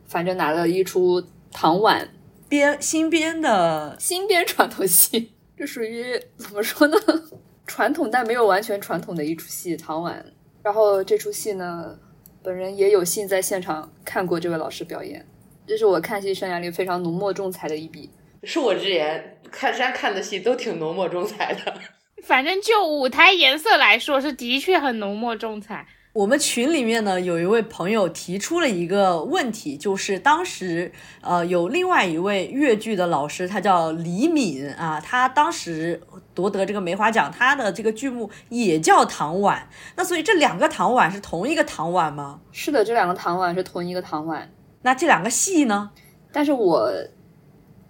[0.07, 2.09] 反正拿了一出唐婉
[2.49, 6.97] 编新编的新编传统戏，这属于怎么说呢？
[7.67, 10.25] 传统但没有完全传统的一出戏，唐婉。
[10.63, 11.99] 然后这出戏呢，
[12.45, 15.25] 本人也有幸在现场看过这位老师表演，
[15.67, 18.11] 这是我看戏生涯里非常浓墨重彩的一笔。
[18.43, 21.75] 恕我直言，看山看的戏都挺浓墨重彩的。
[22.23, 25.87] 反正就舞台颜色来说，是的确很浓墨重彩。
[26.15, 36.01] 我们群里面呢，有一位朋友提出了一个问题，就是当时呃有另外一位越剧的老师，他叫李敏啊，他当时
[36.33, 39.69] 夺得这个梅花奖，他的这个剧目也叫唐婉。
[39.97, 42.39] 那所以这两个唐婉是同一个唐婉吗？
[42.53, 44.49] 是的，这两个唐婉是同一个唐婉。
[44.83, 45.91] 那这两个戏呢？
[46.31, 46.93] 但是我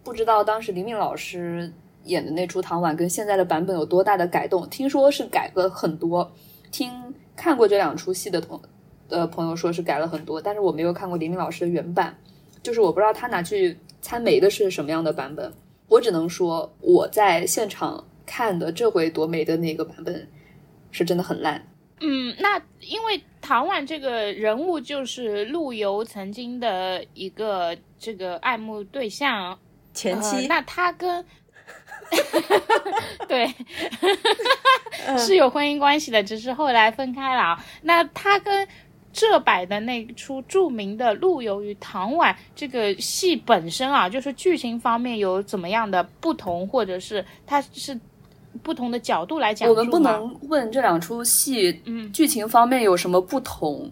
[0.02, 1.74] 不知道当时李敏老师。
[2.04, 4.68] 演的那出唐婉跟现在的版本有多大的改动？
[4.68, 6.30] 听说是改了很多。
[6.70, 7.03] 听
[7.36, 8.60] 看过这两出戏的同
[9.08, 12.16] 的朋友说是改了很多，但是我没有看过林林老师的原版，
[12.62, 15.52] 就是我不知道他拿去参梅的是什么样的版本。
[15.88, 20.26] 我只能说我在现场看的这回夺梅的那个版本
[20.90, 21.66] 是真的很烂。
[22.00, 29.58] 嗯，那因为唐婉这个人物就是陆游曾经的一个这个爱慕对象
[29.92, 31.24] 前妻，那他跟。
[33.28, 33.52] 对，
[35.18, 37.64] 是有婚姻关系的，只是后来分开了啊。
[37.82, 38.66] 那他跟
[39.12, 47.98] 这摆的那出著名的《陆游与唐婉》这个戏本身啊，就是剧情方面有怎么样的不同，或者是它是
[48.62, 49.68] 不同的角度来讲？
[49.68, 53.90] 我们不能问这两出戏，嗯，剧情方面有什么不同？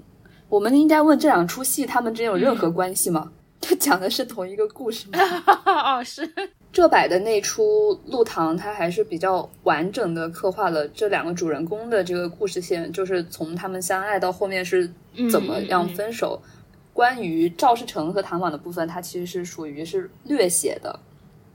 [0.49, 3.33] 我们应该问这两出戏，他们之间有任何关系吗？
[3.61, 5.19] 就 讲的是同一个故事吗？
[5.65, 6.29] 哦，是。
[6.73, 14.91] 这摆的那出《陆唐》，它还是比较完整的刻画了这两个主人公的这个故事线，就是从他们相爱到后面是
[15.31, 16.41] 怎么样分手。
[16.95, 20.99] 关于赵世成和唐婉的部分，它其实是属于是略写的，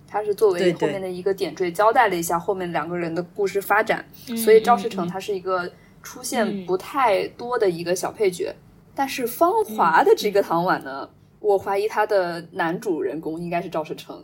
[0.07, 4.05] 它是作为后面的一个点缀，交代了一下后面两个人的故事发展。
[4.36, 5.72] 所以赵世成他是一个
[6.03, 8.55] 出现不太多的一个小配角，
[8.93, 11.09] 但是芳华的这个唐婉呢，
[11.39, 14.24] 我怀疑他的男主人公应该是赵世成。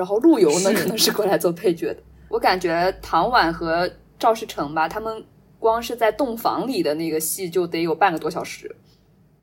[0.00, 2.02] 然后陆游呢，可能是过来做配角的。
[2.30, 5.22] 我感觉唐婉和赵世成吧，他们
[5.58, 8.74] 光是在洞房里的那个戏就得有半个多小时。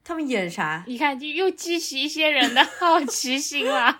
[0.03, 0.83] 他们演啥？
[0.87, 3.99] 你看，就又激起一些人的 好奇心了。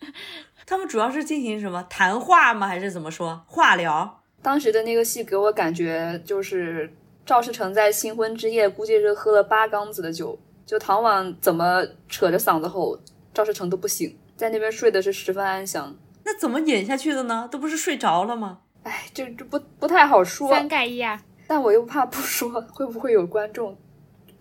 [0.64, 2.66] 他们主要是进行什么谈话吗？
[2.66, 3.42] 还是怎么说？
[3.46, 4.22] 化疗？
[4.40, 6.90] 当时的那个戏给我感觉就是
[7.26, 12.98] 赵世成在新婚之夜估计是喝了八缸子的酒，就唐婉怎么扯着嗓子吼，
[13.34, 15.96] 赵世成都不醒，在那边睡的是十分安详。
[16.24, 17.48] 那怎么演下去的呢？
[17.50, 18.60] 都不是睡着了吗？
[18.84, 20.48] 哎，这这不不太好说。
[20.48, 21.20] 三盖一啊！
[21.48, 23.76] 但我又怕不说，会不会有观众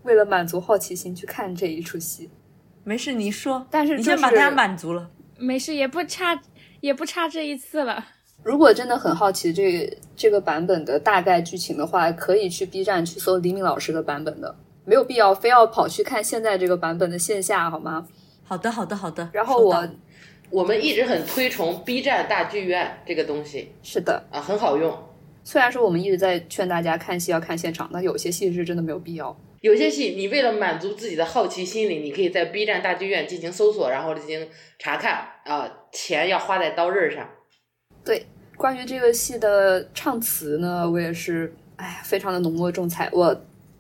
[0.04, 2.30] 为了满足好奇心去看这一出戏？
[2.84, 3.66] 没事，你说。
[3.72, 5.10] 但是你先把大家满足了。
[5.40, 6.40] 没事，也不差，
[6.80, 8.06] 也不差这一次了。
[8.44, 18.08] 如果真的很好奇这这个版本的大概剧情的话，可以去 B 站去搜李敏老师的版本的，没有必要非要跑去看现在这个版本的线下，好吗？
[18.48, 19.30] 好的，好的，好的。
[19.34, 19.88] 然后我。
[20.50, 24.98] 我们一直很推崇 B 站大剧院这个东西，是的啊，很好用。
[25.44, 29.38] 虽然说我们一直在劝大家看戏要看现场，但有些戏是真的没有必要。
[29.60, 34.48] 有些戏你为了满足自己的好奇心理，你可以在 B 站大剧院进行搜索，然后进行
[34.80, 37.30] 查看啊，钱要花在刀刃上。
[38.06, 38.26] 对，
[38.56, 43.10] 关于这个戏的唱词呢，我也是，哎呀，非常的浓墨重彩。
[43.12, 43.38] 我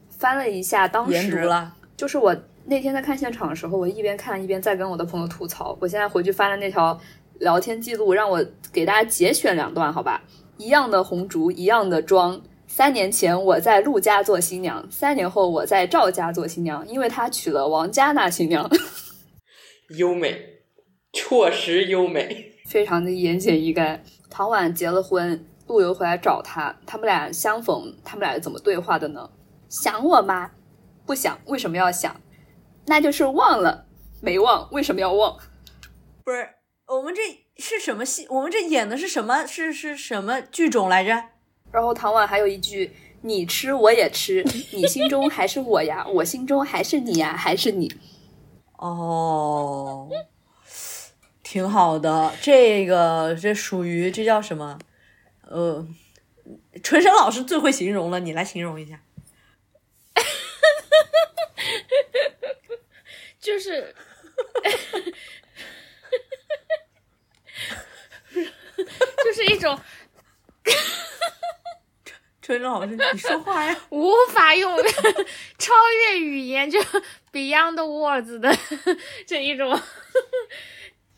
[0.09, 1.49] 翻了一下，当时
[1.95, 2.35] 就是我。
[2.69, 5.77] 那天在看现场的时候，我一边看一边在跟我的朋友吐槽。
[5.79, 6.99] 我现在回去翻了那条
[7.39, 10.21] 聊天记录，让我给大家节选两段，好吧？
[10.57, 12.41] 一样的红烛，一样的妆。
[12.67, 18.69] 三年前我在陆家做新娘，三年后我在赵家做新娘，因为他娶了王家那新娘。
[19.97, 20.37] 优美，
[21.13, 24.01] 确实优美，非常的言简意赅。
[24.29, 29.29] 唐婉结了婚，陆游回来找他，他们俩相逢，他们俩是怎么对话的呢？
[29.69, 30.51] 想我吗？
[31.05, 32.13] 不想，为什么要想？
[32.87, 33.85] 那就是忘了，
[34.21, 35.37] 没忘，为什么要忘？
[36.23, 36.49] 不是，
[36.87, 37.21] 我们这
[37.61, 38.25] 是什么戏？
[38.29, 39.45] 我们这演的是什么？
[39.45, 41.23] 是是什么剧种来着？
[41.71, 47.93] 然后唐婉还有一句：“你吃我也吃，你心中还是我呀，我心中还是你呀，还是你。”
[48.79, 50.09] 哦，
[51.43, 54.79] 挺好的，这个这属于这叫什么？
[55.41, 55.85] 呃，
[56.81, 59.01] 春生老师最会形容了，你来形容一下。
[63.47, 63.95] 就是，
[69.23, 69.79] 就是一种，
[72.41, 74.77] 春春老师，你说话呀，无法用
[75.57, 76.77] 超越语言就
[77.31, 78.53] Beyond Words 的
[79.25, 79.81] 这一种。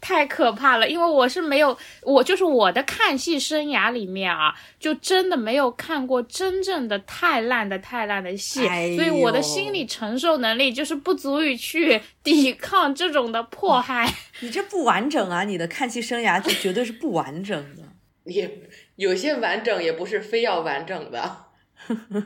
[0.02, 8.62] 太可怕了，因为我是没有，我就是我的看戏生涯里面啊，就真的没有看过真正的太烂的太烂的戏，
[8.95, 14.14] 所以我的心理承受能力就是不足以去 抵抗这种的迫害。
[14.39, 17.84] 你这不完整啊，你的看戏生涯就绝对是不完整的，
[18.32, 18.50] 也
[18.95, 21.45] 有些完整也不是非要完整的。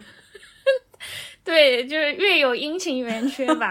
[1.44, 3.70] 对，就是月有阴晴圆缺吧。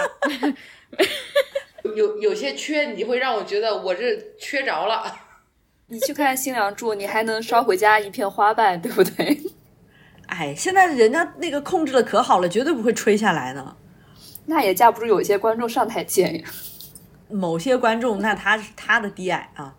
[1.83, 5.05] 有有些缺，你会让我觉得我这缺着了。
[5.89, 9.39] 你去看《新娘柱》，你还能捎回家一片花瓣，对不对？
[10.27, 13.77] 哎，现在人家那个控制的可好了，绝对不会吹下来的。
[14.47, 16.49] 那也架不住有一些观众上台见呀。
[17.29, 19.77] 某些观众，那他是他的低矮啊。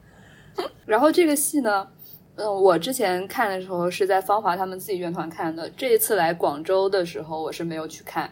[0.86, 1.88] 然后这个戏呢，
[2.36, 8.32] 嗯，我之前看的时候是在芳华他们自己院团看的，这一次来广州的时候，我是没有去看。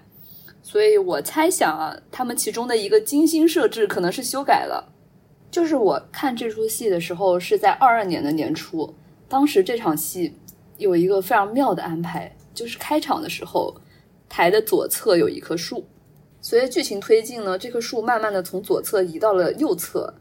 [0.63, 4.93] 所以我猜想啊，他们其中的一个精心设置可能是修改了。
[5.49, 8.93] 就是我看这出戏的时候是在二二年的年初，
[9.27, 10.33] 当时这场戏
[10.77, 13.75] 有一个非常妙的安排，就是开场的时候，
[14.29, 15.85] 台的左侧有一棵树，
[16.41, 20.13] 随着剧情推进呢，这棵树慢慢的从左侧移到了右侧，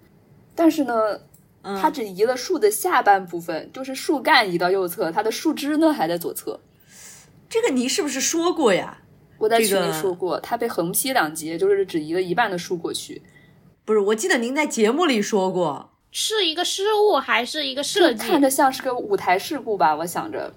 [0.56, 1.20] 但是呢，
[1.62, 6.58] 它只移了树的下半部分，就是树干移到右侧，它的树枝呢还在左侧。
[7.48, 8.99] 这个你是不是说过呀？
[9.40, 13.22] 我在群里说过，它被横劈两截，就是只移了一半的树过去。
[13.86, 18.18] 不是，我记得您在节目里说过，是一个失误还是一个设计？
[18.18, 20.52] 看着像是个舞台事故吧，我想着。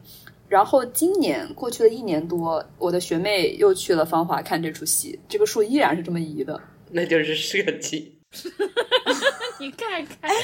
[0.49, 6.61] 然后今年过去了一年多，我的学妹又去了芳华看这出戏，这个树依然是这么移的，
[6.91, 8.19] 那就是设计。
[9.59, 10.35] 你看看，哎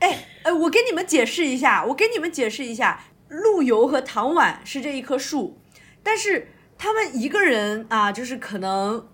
[0.00, 5.58] 哎哎，我给你们解释一下，我给你们解释一下，陆游和唐婉是这一棵树，
[6.02, 6.48] 但是。
[6.76, 9.06] 他们一个人啊，就是可能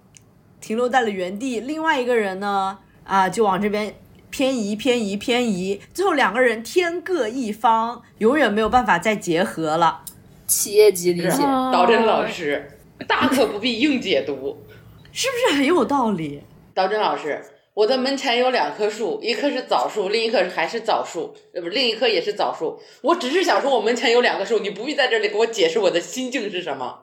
[0.60, 3.94] 停留在了原地，另外一个人呢，啊，就往这边
[4.30, 10.04] 偏移、偏移、偏移，最后两个人天各一方，永远没有办法再结合了。
[10.46, 11.42] 企业级理解，
[11.72, 14.64] 导真老师大可不必硬解读，
[15.12, 16.42] 是不是很有道理？
[16.74, 17.40] 导真老师，
[17.74, 22.80] 我的门前有两棵树，一棵是枣树，另一棵还是枣树，呃，不，另一棵也是枣树。
[23.02, 26.98] 我只是想说，我门前有两棵树，你不必在这里给我解释我的心境是什么。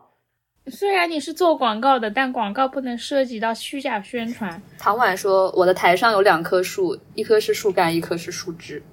[0.70, 4.62] 虽然你是做广告的，但广告不能涉及到虚假宣传。
[4.78, 8.84] 唐婉说：“我的台上有两棵树，一棵是树干，一棵是树枝。”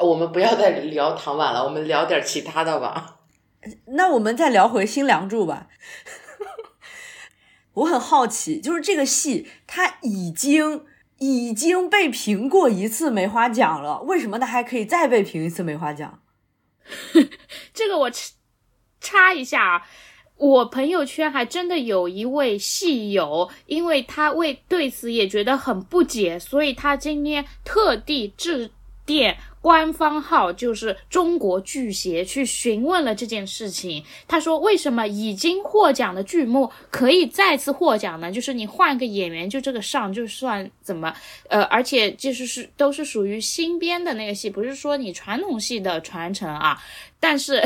[0.00, 3.16] 我们不要再聊唐婉了，我们聊点其他的吧。
[3.86, 5.68] 那我们再聊回《新梁祝》吧。
[7.74, 10.84] 我很好奇，就是这个戏，它已经
[11.18, 16.20] 已经被评过一次梅花奖了，为什么它还可以再被评一次梅花奖？
[17.72, 18.10] 这个我
[19.00, 19.82] 插一下啊，
[20.38, 28.70] 我朋友圈还真的有一位戏友，因为他为对此也觉得很不解，所以他今天特地致
[29.04, 29.36] 电。
[29.60, 34.02] 官方号就是中国剧协去询问了这件事情。
[34.28, 38.30] 他说：“为什么已经获奖的剧目可以再次获奖呢？
[38.30, 41.12] 就是你换个演员，就这个上就算怎么？
[41.48, 46.80] 呃，而且就是是都是属于新编的那个戏，不是说你传统戏的传承啊。
[47.18, 47.60] 但是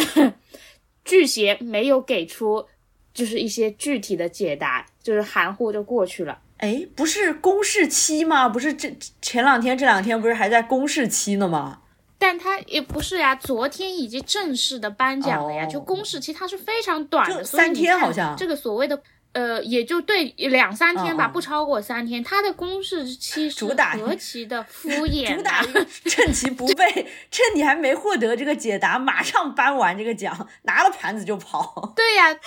[1.05, 2.67] 剧协没有给出
[3.13, 6.39] 就是一些具体的解答，就是含糊就过去了。
[6.59, 8.49] 哎，不是公示期吗？
[8.49, 11.81] 不是这前两天这两天不是还在公示期呢吗？”
[12.19, 18.37] 但他也不是呀，昨天已经正式的颁奖了呀，就公示期它是非常短的，三天好像。
[18.37, 22.22] 这个所谓的呃，也就对两三天吧，不超过三天。
[22.22, 25.64] 它的公示期是何其的 敷衍， 主打
[26.05, 31.93] 趁其不备，趁你还没获得这个解答，马上颁完这个奖，拿了盘子就跑。
[31.97, 32.39] 对呀，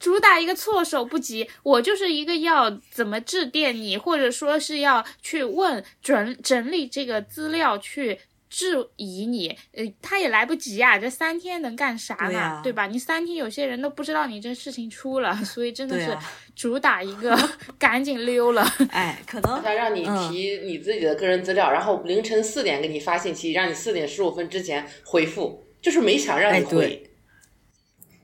[0.00, 1.48] 主打一个措手不及。
[1.62, 8.20] 我就是一个要怎么致电你，或者说是要去问整整理这个资料去。
[8.50, 12.60] 质疑你，呃，他也来不及啊，这三天能干啥呢？
[12.62, 12.86] 对吧？
[12.86, 16.16] 你三天有些人都不知道你这事情出了，所以真的是
[16.56, 17.36] 主打一个
[17.78, 18.62] 赶紧溜了。
[18.90, 27.10] 哎，可能他让你提你自己的个人资料，然后凌晨四点给你发信息，让你四点十五分之前回复，就是没想让你回。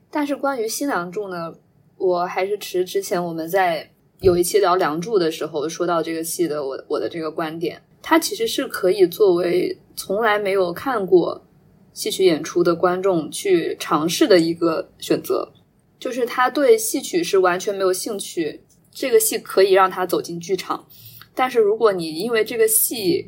[0.09, 1.53] 但是关于新梁祝呢，
[1.97, 7.81] 我还是持之前我们在有一期聊梁祝的时候说到这个戏的我我的这个观点。
[8.07, 11.45] 它其实是可以作为从来没有看过
[11.93, 15.51] 戏曲演出的观众去尝试的一个选择，
[15.99, 20.85] 就是他对戏曲是完全没有兴趣，这个戏可以让他走进剧场。
[21.33, 23.27] 但是如果你因为这个戏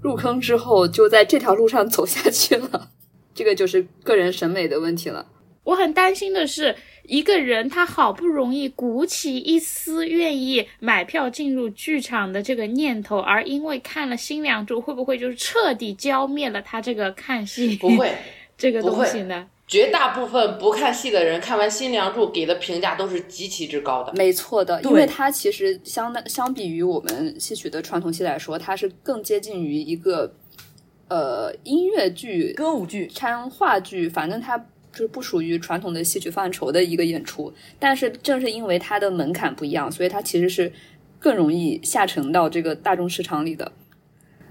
[0.00, 2.90] 入坑之后就在这条路上走下去了，
[3.34, 5.26] 这个就是个人审美的问题了。
[5.64, 6.74] 我很担心的是。
[7.06, 17.76] 一个人他好不容易鼓起一丝愿意买票进入剧场的这个念头，而因为看了《新娘祝》，会不会就是彻底浇灭了他这个看戏？
[17.80, 18.10] 不会，
[18.56, 19.46] 这个东西呢？
[19.66, 24.12] 绝大部分不看戏的人看完《新娘祝》给的评价都是极其之高的。
[24.14, 30.34] 没错的，因为它其实相当相比于我们戏曲的传统戏来说，它是更接近于一个
[31.08, 34.66] 呃音乐剧、歌舞剧掺话剧，反正它。
[34.94, 40.72] 就是不属于传统的戏曲范畴的一个演出，但是正是因为它的门槛不一样，所以它其实是
[41.18, 43.72] 更容易下沉到这个大众市场里的。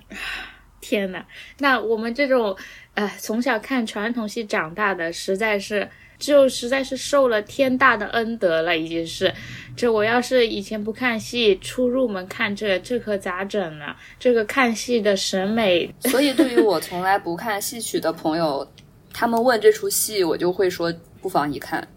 [0.82, 1.24] 天呐，
[1.60, 2.56] 那我们这种
[2.94, 5.89] 呃从小看传统戏长大的，实在是
[6.20, 9.34] 就实在是受了天大的恩德了，已经是。
[9.78, 13.96] 这我要是以前不看戏，初入门看这这可咋整呢？
[14.20, 18.70] 这个看戏的审美，所以对于我从来不看戏曲的朋友。
[19.14, 20.91] 他们问这出戏，我就会说
[21.22, 21.88] 不妨一看，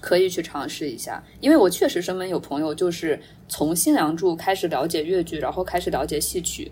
[0.00, 1.24] 可以去尝试一下。
[1.40, 3.18] 因为我确实身边有朋友，就是
[3.48, 6.70] 从《新梁祝》开始了解越剧，然后开始了解戏曲。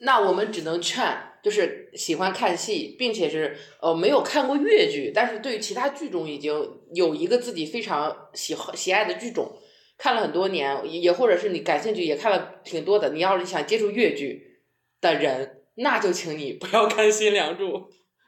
[0.00, 1.02] 那我们只能劝，
[1.42, 6.52] 就是喜欢看戏，并且是呃没有看过越剧，但是对于其他剧种已经
[6.92, 9.50] 有一个自己非常喜喜爱的剧种，
[9.96, 13.14] 看了很多年，也或者是你感兴趣也看了挺多的。
[13.14, 14.60] 你要是想接触越剧
[15.00, 17.64] 的人，那就请你不要看《新梁祝》，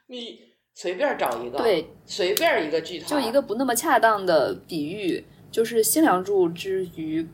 [0.07, 0.52] 你。
[0.75, 7.27] 随便找一个，对，随便一个剧团，就一个不那么恰当的比喻，就是《新梁祝》之于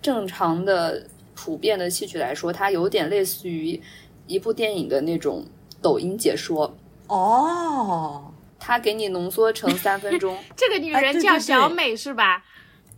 [0.00, 3.80] 正常的普遍的戏曲来说，它有点类似于
[4.26, 5.44] 一部电影的那种
[5.82, 6.74] 抖音解说
[7.08, 10.36] 哦，它给你浓缩成三分钟。
[10.56, 12.42] 这个女人叫小美是吧？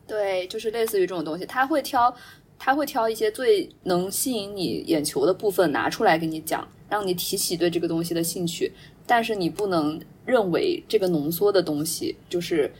[0.06, 2.14] 对，就是类似于这种东西，他会挑，
[2.58, 8.72] 他会挑一些最能吸引你眼球的部分拿出来给你讲，让你提起对这个东西的兴趣。
[9.06, 12.70] 但是你不能认为这个浓缩的东西就是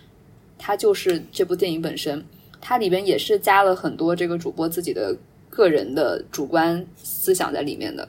[0.59, 2.23] 它就是这部电影本身，
[2.61, 5.17] 它里边也是加了很多这个主播自己的
[5.49, 8.07] 个人的主观思想在里面的。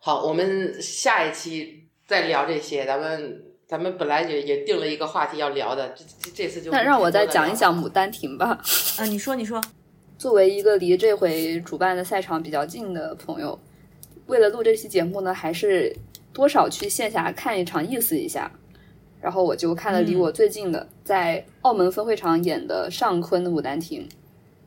[0.00, 2.84] 好，我们下一期再聊这些。
[2.86, 8.60] 咱们咱们本来也也定了一个话题要聊的，这这次就那让我再讲一讲《牡丹亭》吧。
[8.96, 9.62] 啊，你说你说，
[10.18, 13.56] 作为一个离这回主办的赛场比较近的朋友，
[14.30, 15.94] 为了录这期节目呢，还是。
[16.32, 18.48] 多少去线下看一场，意思一下。
[19.20, 24.08] 然后我就看了离我最近的，在澳门分会场演的上昆的《牡丹亭》。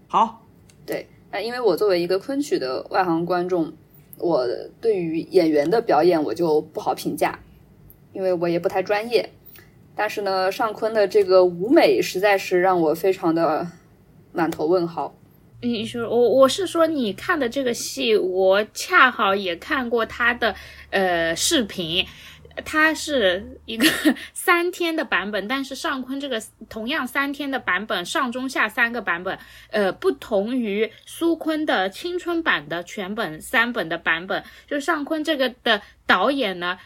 [0.09, 0.41] 好，
[0.85, 3.71] 对，那因为我作为一个昆曲的外行观众，
[4.17, 4.45] 我
[4.81, 7.39] 对于演员的表演我就不好评价，
[8.11, 9.29] 因为我也不太专业。
[9.95, 13.65] 但是呢，尚昆的这个舞美实在是让我非常的
[14.33, 15.15] 满头问号。
[15.63, 20.53] 你说我我是说你看的这个戏，我恰好也看过他的
[20.91, 22.05] 呃视频。
[22.65, 23.87] 它是一个
[24.31, 26.39] 三天的版本，但是尚坤这个
[26.69, 29.39] 同样三天的版本，上中下三个版本，
[29.71, 34.43] 呃，不同于苏坤的青春版的全本三本的版本。
[34.67, 36.77] 就尚坤这个的导演呢，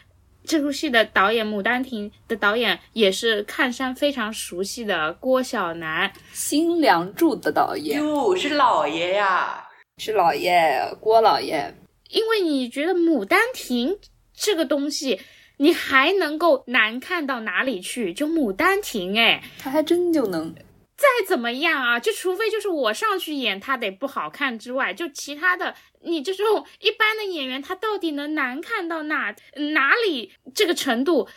[0.48, 9.68] 这出戏的导演《牡丹亭》的导演也是看山非常熟悉的郭晓楠，《新梁祝》的导演哟，是老爷呀，
[9.98, 11.74] 是老爷郭老爷。
[12.08, 13.90] 因为你觉得《牡丹亭》
[14.34, 15.20] 这个东西。
[15.60, 18.12] 你还能够难看到哪里去？
[18.12, 20.54] 就《牡丹亭》哎，他还真就能。
[20.98, 25.72] 再怎么样啊，就除非就是我上去演他得不好看之外，就其他的，
[26.02, 29.32] 你这种一般的演员，他到底能难看到哪
[29.72, 31.28] 哪里这个程度？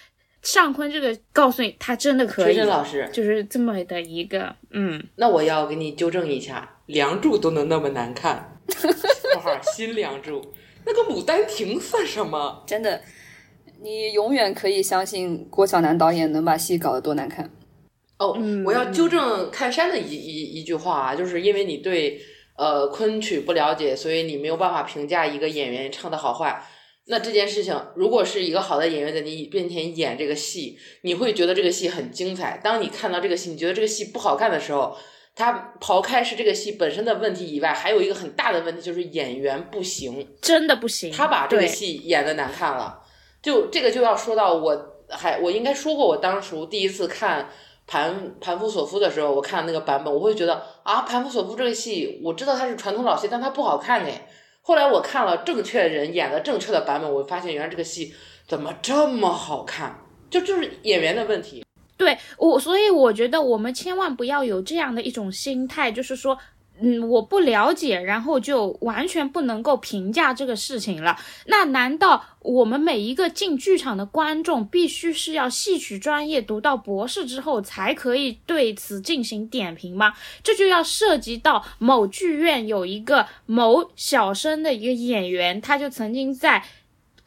[0.41, 2.55] 尚坤这个告诉你，他真的可以。
[2.55, 5.03] 陈老师就是这么的一个，嗯。
[5.17, 8.59] 那我要给你纠正一下，《梁祝》都能那么难看，
[9.75, 10.41] 新《梁祝》
[10.83, 12.63] 那个《牡丹亭》算什么？
[12.65, 12.99] 真的。
[13.83, 17.47] 你永远可以相信郭晓楠导演能把戏搞得多难看。
[18.21, 22.21] 哦，我要纠正看山的一一一句话啊，就是因为你对
[22.55, 26.63] 呃昆曲不了解，所以你没有办法评价一个演员唱的好坏。
[27.07, 32.61] 那这件事情，如果是一个好的演员在你面前演这个戏，你会觉得这个戏很精彩。
[32.63, 34.95] 当你看到这个戏，你觉得这个戏不好看的时候，
[35.35, 41.11] 他刨开是这个戏本身的问题以外，还有一个很大的问题就是演员不行，真的不行。
[41.11, 43.01] 他把这个戏演的难看了。
[43.41, 47.49] 就这个就要说到，我还我应该说过，我当初第一次看
[47.87, 54.27] 盘盘夫索夫的时候，我看那个版本，我会觉得啊，盘夫索夫这个戏，我知道它是传统老戏，但它不好看哎。
[54.61, 58.13] 后来我看了正确人演的正确的版本，我发现原来这个戏
[58.47, 61.65] 怎么这么好看，就就是演员的问题。
[61.97, 66.37] 对我，所以我觉得我们千万不要有这样的一种心态，就是说。
[66.81, 71.15] 嗯，我不了解，然后就完全不能够评价这个事情了。
[71.45, 80.13] 那难道我们每一个进剧场的观众必须是要戏曲专业读到博士之后才可以对此进行点评吗？
[80.43, 86.63] 这就要涉及到某剧院有一个某小生的一个演员，他就曾经在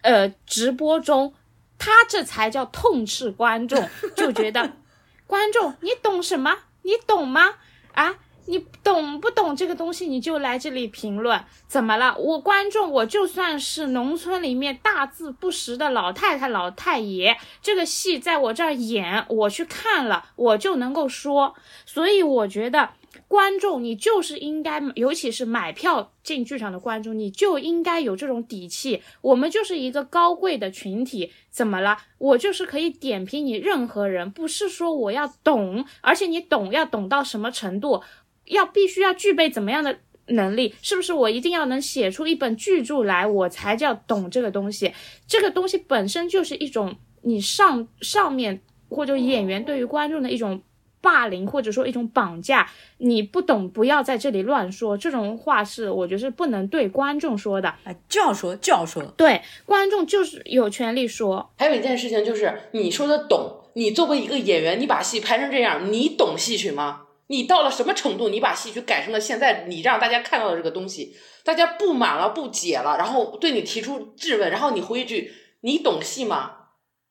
[0.02, 1.32] 呃直播中，
[1.78, 4.72] 他这才叫痛斥观众，就觉得
[5.26, 6.57] 观众你懂什么？
[6.82, 7.55] 你懂吗？
[7.94, 8.16] 啊？
[8.47, 10.07] 你懂不懂这个东西？
[10.07, 12.16] 你就来这里评论，怎么了？
[12.18, 21.55] 我观众，我就算是农村里面大字不识的老太太、老太爷，这个戏在我这儿演，我去看了，我就能够说。
[21.86, 22.90] 所以我觉得，
[23.28, 29.03] 观众你就是应该，尤其是买票进剧场的观众，你就应该有这种底气。
[29.22, 31.97] 我们就是一个高贵的群体，怎么了？
[32.18, 38.03] 我就是可以点评你任何人，不是说我要懂，而且你懂要懂到什么程度？
[38.47, 40.74] 要必须要具备怎么样的能力？
[40.80, 44.92] 是不是我一定要能写出一本巨著来，我才叫懂这个东西？
[45.26, 50.62] 这个东西本身就是一种你上上面或者演员对于观众的一种
[51.01, 52.70] 霸凌，或者说一种绑架。
[52.97, 54.97] 你不懂，不要在这里乱说。
[54.97, 57.74] 这种话是我觉得是不能对观众说的。
[57.84, 59.03] 哎，就要说，就要说。
[59.16, 61.51] 对，观众就是有权利说。
[61.59, 67.03] 还有一件事情就是，你说的懂，你作为一个演员，你把戏拍成这样，你懂戏曲吗？
[67.29, 68.29] 你到了什么程度？
[68.29, 76.53] 你把戏曲改成了现在你让大家看到的这个东西，大家不满了、不解了，然后对你提出质问，然后你回一句：“你懂戏吗？”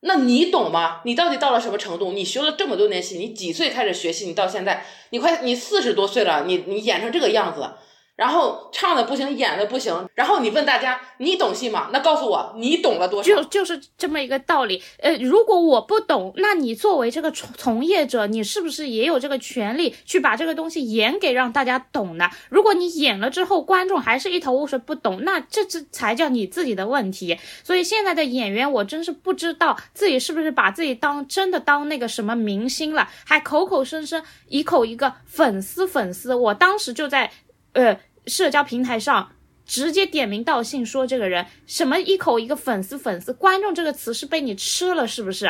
[0.05, 1.01] 那你懂吗？
[1.05, 2.11] 你到底到了什么程度？
[2.11, 4.25] 你学了这么多年戏，你几岁开始学戏？
[4.25, 7.71] 你到现在，你快你四十多岁了，你你演成这个样子。
[8.15, 11.89] 然后唱的不行，演的不行，然后你问大家，你懂戏吗？
[11.91, 13.27] 那告诉我，你懂了多少？
[13.27, 14.83] 就就是这么一个道理。
[14.99, 22.29] 呃，如果我不懂，那你作为这个从从业者，你是不是也有这个权利去把这个东西演给让大家懂呢？
[22.49, 27.39] 如果你演了之后，观众还是一头雾水不懂，那这这才叫你自己的问题。
[27.63, 36.35] 所以现在的演员，我真是不知道自己是不是把自己当真的当那个什么明星了，还口口声声一口一个粉丝粉丝。
[36.35, 37.31] 我当时就在。
[37.73, 39.31] 呃，社交平台上
[39.65, 45.49] 直接点名道姓说这个人什么一口一个粉丝粉丝观众这个词是被你吃了是不是？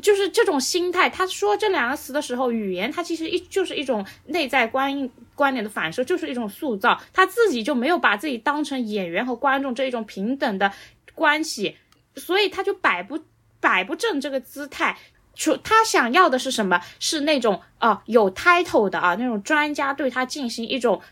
[0.00, 1.10] 就是这种心态。
[1.10, 7.00] 他说这两个词的时候，语言他其实一就是一种内在观观点的反射，就是一种塑造。
[7.12, 10.70] 他自己就没有把自己当成演员和观众这一种平等的
[11.14, 11.76] 关系，
[12.14, 13.18] 所以他就摆不
[13.58, 14.96] 摆不正这个姿态。
[15.34, 16.80] 说他想要的是什么？
[17.00, 21.02] 是那种啊有 title 的啊那种专家对他进行一种。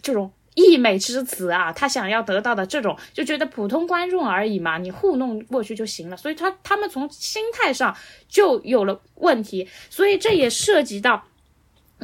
[0.00, 6.16] 这种溢美之词啊，他想要得到的这种，就觉得普通观众而已嘛，你糊弄过去就行了。
[6.16, 7.96] 所以他他们从心态上
[8.28, 11.24] 就有了问题，所以这也涉及到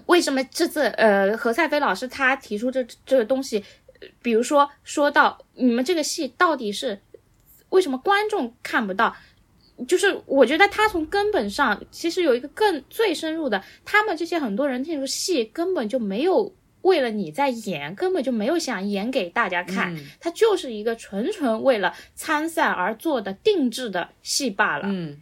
[0.07, 3.65] 为什么这次呃何赛飞老师他提出这这个东西，
[4.23, 7.01] 比如说说到你们这个戏到底是
[7.71, 9.17] 为什么观众看不到？
[9.89, 16.55] 就是我觉得他从根本上其实有一个更最深入的，他们这些很多人进入戏根本就没有。
[16.85, 24.85] 为了你在演，根本就没有想演给大家看，它就是一个纯纯为了参赛而做的定制的戏罢了。
[24.87, 25.21] 嗯，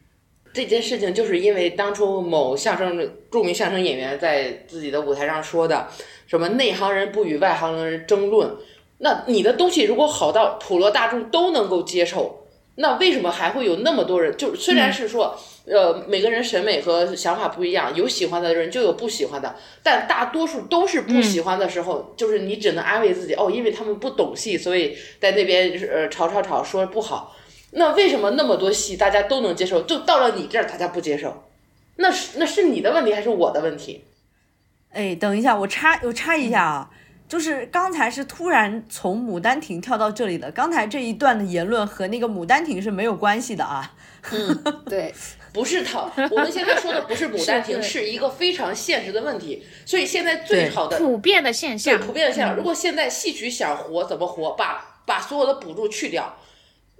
[0.53, 5.89] 这件事情就是因为当初某相声著名相声演员在自己的舞台上说的，
[6.27, 8.55] 什么内行人不与外行人争论。
[8.99, 12.42] 那你的东西如果好到普罗大众都能够接受，
[12.77, 14.37] 那为什么还会有那么多人？
[14.37, 15.39] 就虽然是说。
[15.65, 27.37] 呃，每个人审美和想法不一样，有喜欢的人就有不喜欢的，但大多数都是不喜欢的时候，就是你只能安慰自己，哦，因为他们不懂戏，所以在那边呃吵吵吵说不好。
[27.71, 31.45] 那为什么那么多戏大家都能接受，就到了你这儿大家不接受？
[31.95, 34.03] 那是那是你的问题还是我的问题？
[34.91, 36.91] 哎，等一下，我插我插一下啊，
[37.33, 43.91] 就是刚才是突然从《牡丹亭》跳到这里的，刚才这一段的言论和那个《牡丹亭》是没有关系的啊。
[44.33, 45.15] 嗯，对。
[45.51, 49.65] 不是讨，我们现在说的不是《牡丹亭》， 是一个非常现实的问题。
[49.87, 52.55] 所以现在最好的普遍的现象，对普遍的现象。
[52.55, 54.51] 如果现在戏曲想活，怎么活？
[54.51, 56.37] 把把所有的补助去掉，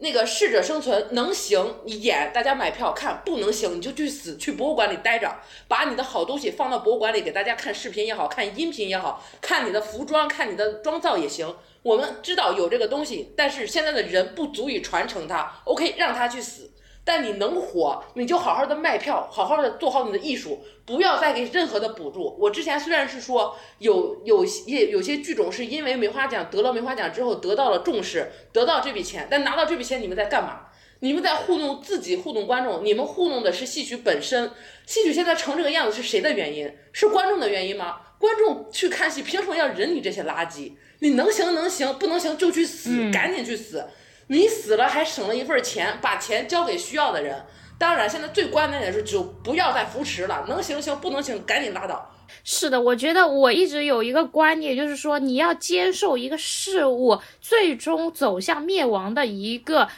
[0.03, 5.33] 那个适者生存，能行你演，大家买票看；不能行你就去死，去博物馆里待着，
[5.69, 11.55] 把你的好东西放到博物馆里给大家看视频也好看，音频也好看，你的服装看你的妆造也行。
[11.85, 15.61] 我们知道有这个东西，但是现在的人不足以传承它。
[15.67, 16.72] OK，让他去死。
[17.05, 22.37] 但你能火，你就好好的卖票，好好的做好你的艺术，不要再给任何的补助。
[22.39, 30.69] 我之前虽然是说有有些有些剧种是因为梅花奖得了梅花奖之后得到了重视，得到这笔钱，但拿到这笔钱你们在干嘛？
[31.01, 32.85] 你们在糊弄自己，糊弄观众。
[32.85, 34.53] 你们糊弄的是戏曲本身。
[34.87, 36.73] 戏曲现在成这个样子是谁的原因？
[36.93, 37.97] 是观众的原因吗？
[38.19, 40.75] 观众去看戏，凭什么要忍你这些垃圾？
[41.01, 43.85] 你能行能行，不能行就去死，赶紧去死。
[44.33, 47.45] 你死了还省了一份钱，把钱交给需要的人。
[47.77, 52.11] 当然，现在最关键的是就不要再扶持了，能行行，不能行赶紧拉倒。
[52.43, 59.91] 是的，我觉得我一直有一个观念，就是说你要接受一个事物最终走向灭亡的一个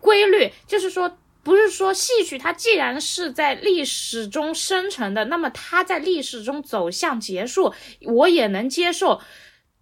[0.00, 9.20] 规律，就是说不是说戏曲它既然是在历史中生成的，那么它在历史中走向结束，我也能接受，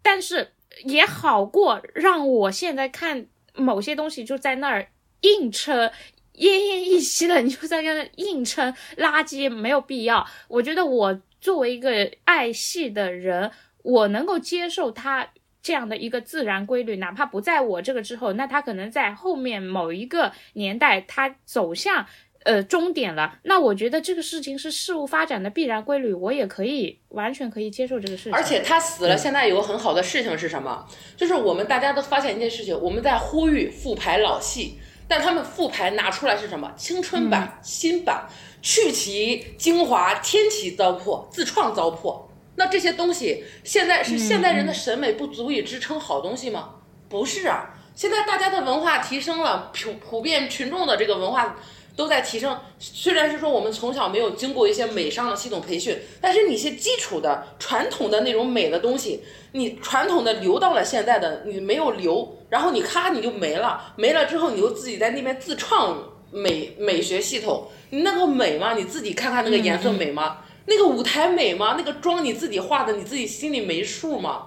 [0.03, 0.55] 但是。
[0.85, 4.89] 也好过让我现在看某些东西就在那儿
[5.23, 5.91] 硬撑，
[6.35, 10.27] 奄奄一息了，你就在那硬撑，垃圾没有必要。
[10.49, 13.51] 我觉得我作为一个爱戏的人，
[13.83, 15.29] 我能够接受它
[15.61, 22.07] 这样的一个自然规律，哪怕不在我这个之后，那它可能在后面某一个年代，它走向。
[22.45, 23.39] 呃，终点了。
[23.43, 28.33] 那我觉得这个事情是事物发展的必然规律，我也可以完全可以接受这个事情。
[28.33, 30.87] 而且他死了，现在有个很好的事情是什么？
[31.17, 36.73] 就是我们大家都发现一件事情，我们在呼吁复排老戏，但他们复排拿出来是什么？
[36.77, 38.27] 青春版、新版，
[38.63, 42.23] 去其精华，添其糟粕，自创糟粕。
[42.55, 46.77] 那这些东西现在是现代人的审美不足以支撑好东西吗？
[47.09, 51.57] 不是啊，现在大家的文化提升了，普普遍群众的这个文化。
[51.99, 65.99] 都在提升，虽然是说我们从小没有经过一些美商的系统培训，但是你一些基础的传统的那种美的东西，你传统的留到了现在的你没有留，然后你咔你就没了，没了之后你就自己在那边自创
[66.31, 68.75] 美美学系统，你那个美吗？
[68.75, 70.39] 你自己看看那个颜色美吗？
[70.67, 71.75] 那个舞台美吗？
[71.77, 74.45] 那个妆你自己画的，你自己心里没数吗？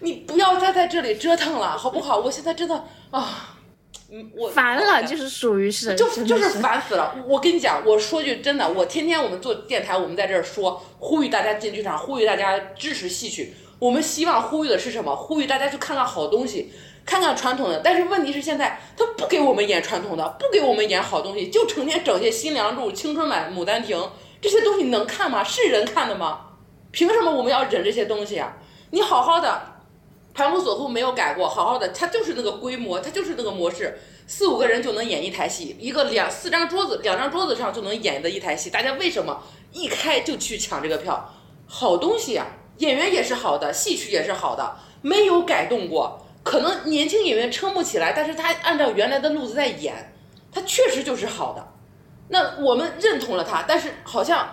[0.00, 2.18] 你不要再在这里折腾了，好不好？
[2.18, 3.56] 我现在真的啊。
[4.12, 7.14] 嗯，我烦了，就是属于是，就就是烦死了。
[7.26, 13.54] 我跟你讲，我说句真的，我天天我们做电台，我们在这儿说，呼吁大家进剧场，呼吁大家支持戏曲。
[13.78, 15.14] 我们希望呼吁的是什么？
[15.14, 16.72] 呼吁大家去看看好东西，
[17.06, 17.80] 看看传统的。
[17.84, 25.44] 但是问题是现在他不给我们演传统的，不给我们演好东西，就成天整些新梁祝、青春版、牡丹亭这些东西能看吗？
[25.44, 26.46] 是人看的吗？
[26.90, 28.56] 凭什么我们要忍这些东西啊？
[28.90, 29.69] 你好好的。
[30.40, 38.70] 盘古索夫没有改过，好好的，他就是那个规模，他就是那个模式，四五个人就能演一台戏，一个两四张桌子，两张桌子上就能演的一台戏。
[38.70, 41.30] 大家为什么一开就去抢这个票？
[41.66, 42.46] 好东西呀，
[42.78, 46.24] 演员也是好的，戏曲也是好的，没有改动过。
[46.42, 50.14] 可能年轻演员撑不起来，但是他按照原来的路子在演，
[50.50, 51.68] 他确实就是好的。
[52.28, 54.48] 那我们认同了他，但是好像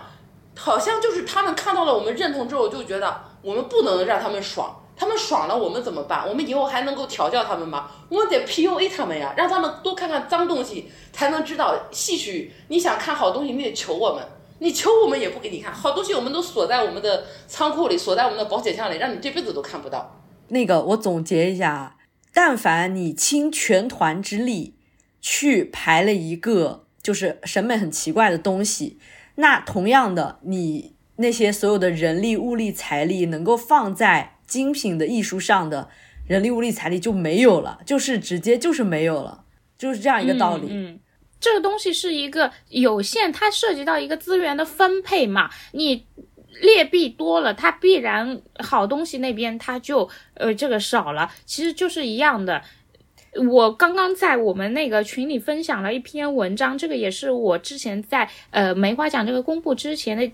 [0.54, 4.77] 好像就是他们看到了我们认同之后，就觉得我们不能让他们爽。
[4.98, 6.28] 他们爽了，我们怎么办？
[6.28, 7.88] 我们以后还能够调教他们吗？
[8.08, 12.52] 我们得 PUA 他们呀，让他们多看看脏东西，才能知道戏曲。
[12.66, 14.24] 你想看好东西，你得求我们，
[14.58, 15.72] 你求我们也不给你看。
[15.72, 20.20] 好东西我们都锁在我们的仓库里，锁在我们的保险箱里，让你这辈子都看不到。
[20.48, 21.96] 那个，我总结一下啊，
[22.34, 24.74] 但凡你倾全团之力
[25.20, 28.98] 去排了一个就是审美很奇怪的东西，
[29.36, 34.34] 那同样的，你那些所有的人力、物力、财力能够放在。
[34.48, 35.88] 精品的艺术上的
[36.26, 39.44] 人力物力财力就没有了，就是直接就是没有了，
[39.78, 40.66] 就是这样一个道理。
[40.70, 40.98] 嗯，
[41.38, 45.50] 这个东西是一个有限，它涉及到一个资源的分配嘛。
[45.72, 46.06] 你
[46.60, 52.62] 劣币多了，它必然好东西那边它就呃这个少了，其实就是一样的。
[53.48, 60.30] 我刚刚在我们那个群里分享了一篇文章，这个也是我之前在呃梅花奖这个公布之前的。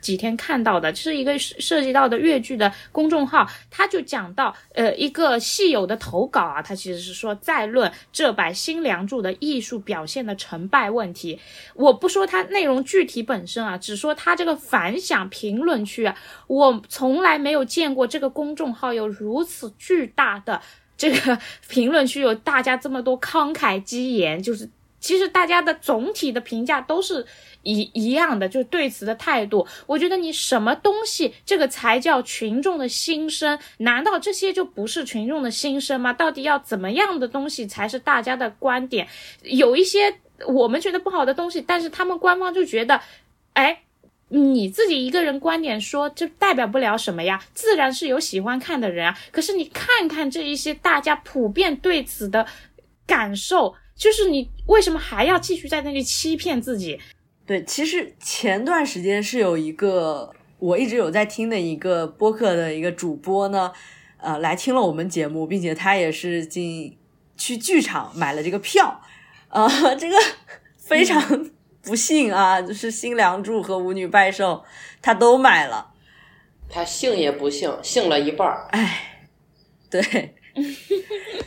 [0.00, 11.38] 几天看到的，是一个涉及到的越剧的公众号，他就讲到，呃，一个戏友的投稿啊，他其实是说再论这版新梁祝的艺术表现的成败问题。
[11.74, 20.60] 我不说它内容具体本身啊，只说它这个反响评论区啊，我从来没有见过这个公众号有如此巨大的
[20.96, 21.38] 这个
[21.68, 24.68] 评论区，有大家这么多慷慨激言，就是
[25.00, 27.26] 其实大家的总体的评价都是。
[27.64, 33.58] 一一样的，就是对此的态度，我觉得你什么东西，这个才叫群众的心声？
[33.78, 36.12] 难道这些就不是群众的心声吗？
[36.12, 39.06] 到底要怎么样的东西才是大家的观点？
[39.42, 43.00] 有一些我们觉得不好的东西，但是他们官方就觉得，
[43.52, 43.82] 哎，
[44.28, 49.18] 你自己一个人观点说，这代表不了什么呀，自然是有喜欢看的人啊。
[49.32, 52.46] 可是你看看这一些大家普遍对此的
[53.04, 56.98] 感受，就是你为什么还要继续在那里欺骗自己？
[57.44, 63.72] 对，其实前段时间是有一个我一直有在听的一个播客的一个主播呢，
[64.18, 66.96] 呃，来听了我们节目，并且他也是进
[67.36, 69.00] 去剧场买了这个票，
[69.48, 69.68] 呃，
[69.98, 70.16] 这个
[70.76, 71.50] 非常
[71.82, 74.62] 不幸啊，就是新梁祝和舞女拜寿
[75.02, 75.92] 他都买了，
[76.68, 79.26] 他幸也不幸，幸了一半儿，哎，
[79.90, 80.36] 对。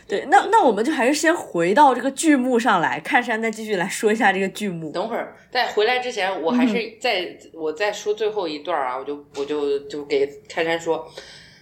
[0.08, 4.92] 对，那那我们就还是先回到这个剧目上来，看山再继续来说一下这个剧目。
[4.92, 11.10] 等会儿在回来之前，我还是在我再说最后一段啊，我就我就就给看山说，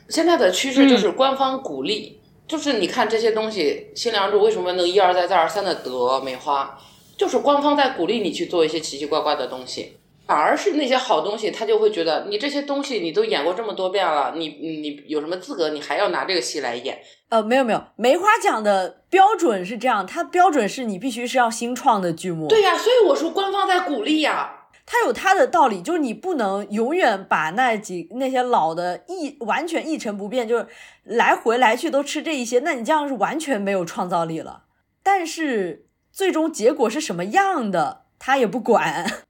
[0.07, 6.77] 现在的趋势就是官方鼓励，就是你看这些东西，新娘祝为什么能一而再再而三的得梅花，
[7.15, 9.98] 就是官方在鼓励你去做一些奇奇怪怪的东西。
[10.29, 15.69] 反而是那些好东西，他就会觉得你这些东西你都演过这么多遍了，你你有什么资格？
[15.69, 16.99] 你还要拿这个戏来演？
[17.29, 22.47] 呃，没有没有，梅花奖的标准是这样，它标准是你必须是要新创的剧目。
[22.47, 30.67] 对呀，所以我说官方在鼓励呀，它有它的道理，就是你不能永远把那几那些老的一完全一成不变，就是
[31.05, 34.65] 来回来去都吃这一些，那你这样是完全没有创造力了。
[35.01, 39.23] 但是最终结果是什么样的，他也不管。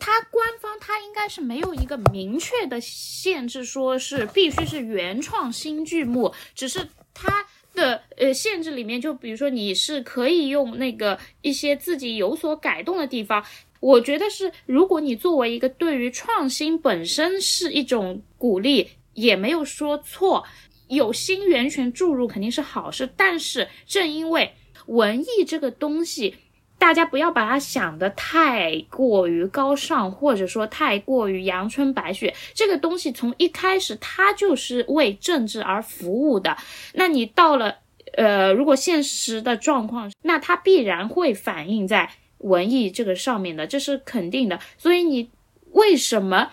[0.00, 13.44] 它官方它应该是没有一个明确的限制，说是必须是原创新剧目，只是它的呃限制里面，就比如说你是可以用那个一些自己有所改动的地方。
[13.80, 20.44] 我觉得是，如果你作为一个对于创新本身是一种鼓励，也没有说错，
[20.88, 23.08] 有新源泉注入肯定是好事。
[23.16, 24.54] 但是正因为
[24.86, 26.36] 文艺这个东西。
[26.78, 32.32] 大家不要把它想的太过于高尚，或者说太过于阳春白雪。
[32.54, 36.56] 这个东西从一开始它就是为政治而服务的。
[36.94, 37.78] 那你到了，
[38.16, 42.08] 呃，如果现实的状况，那它必然会反映在
[42.38, 44.60] 文艺这个上面的，这是肯定的。
[44.78, 45.28] 所以你
[45.72, 46.52] 为什么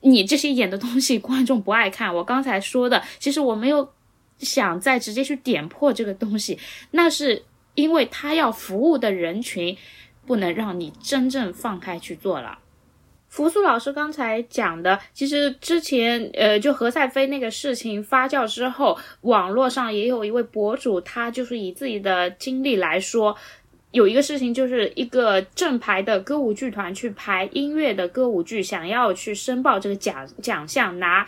[0.00, 2.14] 你这些演的东西观众不爱看？
[2.14, 3.92] 我刚才说的，其实我没有
[4.38, 6.58] 想再直接去点破这个东西，
[6.92, 7.44] 那是。
[7.76, 9.76] 因为他要服务的人群，
[10.26, 12.58] 不能让你真正放开去做了。
[13.28, 23.36] 扶苏老师刚才讲的，其实之前呃，就何赛飞那个事情发酵之后，网络上也有一位博主，他就是以自己的经历来说，
[23.90, 31.26] 有一个事情，就是一个正牌的歌舞剧团去排音乐的歌舞剧，想要去申报这个奖奖项，拿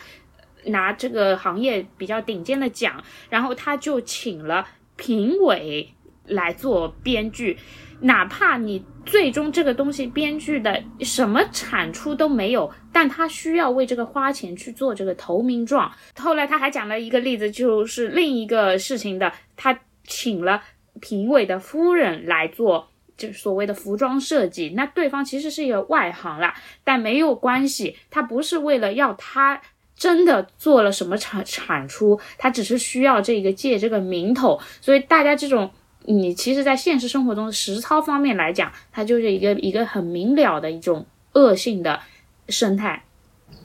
[0.64, 5.92] 拿这个行业比较顶尖的奖，然后他就请了评委。
[6.28, 7.58] 来做编剧，
[8.00, 15.90] 哪怕你最终这个东西编剧的什么产出都没有，但他需要为这个花钱去做这个投名状。
[16.18, 20.62] 后来他还讲了一个例子，就是另一个事情的，他请了
[21.00, 24.70] 评委的夫人来做，就所谓的服装设计。
[24.76, 26.54] 那对方其实是一个外行啦，
[26.84, 29.60] 但没有关系，他不是为了要他
[29.96, 35.70] 真的做了什么产产出，他只是需要这个借这个名头，所以大家这种
[36.10, 41.04] 你其实，在现实生活中实操方面来讲，它就是一个一个很明了的一种
[41.34, 42.00] 恶性的
[42.48, 43.04] 生态。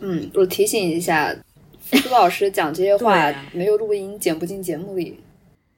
[0.01, 1.33] 嗯，我提醒一下，
[1.81, 5.17] 苏老师讲这些话 没有录音，剪不进节目里。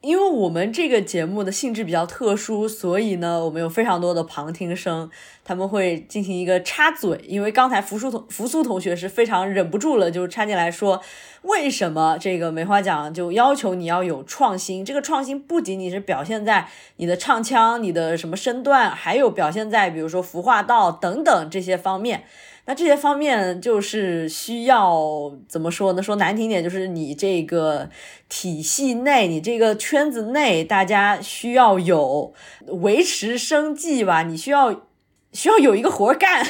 [0.06, 5.10] 因为我们这个节目的性质比较特殊，所以呢，我们有非常多的旁听生，
[5.44, 7.20] 他们会进行一个插嘴。
[7.28, 11.02] 因为刚才扶苏同扶苏同学是非常忍不住了，就插进来说，
[11.42, 14.86] 为什么这个梅花奖就要求你要有创新？
[14.86, 22.26] 这个创新不仅仅是表现在你的唱腔、你的什么身段，还有表现在比如说服化道等等这些方面。
[22.68, 26.02] 那这些方面就是需要怎么说呢？
[26.02, 27.88] 说难听点，就是你这个
[28.28, 32.34] 体系内，你这个圈子内，大家需要有
[32.66, 34.82] 维持生计吧，你需要
[35.32, 36.44] 需要有一个活干，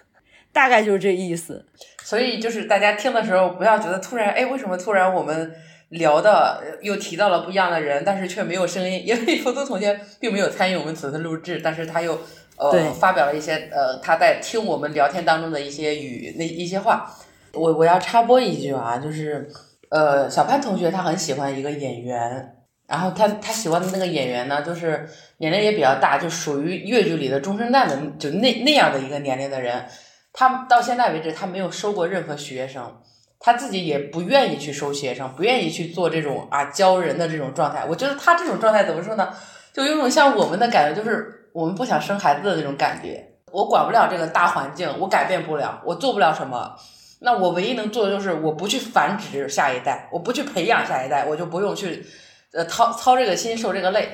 [0.52, 1.64] 大概就是这意思。
[2.04, 5.54] 所以就是大家听的时候，不要觉得突然，哎，为什么突然我们
[5.88, 9.02] 聊的又提到了不一样的人，但是却没有声音？
[9.06, 12.20] 因为福苏同学并没有参与我们此次录制，但是他又。
[12.70, 17.10] 呃，发表了一些呃，他在听我们聊天当中的一些语那一些话，
[17.54, 19.48] 我我要插播一句啊，就是
[19.90, 22.54] 呃，小潘同学他很喜欢一个演员，
[22.86, 25.08] 然后他他喜欢的那个演员呢，就是
[25.38, 29.84] 年龄也比较大，就属于越剧里的中生代的，就那那样的一个年龄的人，
[30.32, 33.00] 他到现在为止他没有收过任何学生，
[33.38, 39.28] 他自己也不愿意去收学生，不愿意去做这种啊教人的这种状态，我觉得他这种状态怎么说呢，
[39.72, 41.38] 就有种像我们的感觉，就是。
[41.52, 43.22] 我们不想生孩子的那种感觉，
[43.52, 46.74] 我管不了这个大环境，我改变不了，我做不了什么。
[47.20, 52.04] 那我唯一能做的就是，我不去繁殖下一代，我不去培养下一代，我就不用去，
[52.52, 54.08] 呃，操操这个心，受这个累。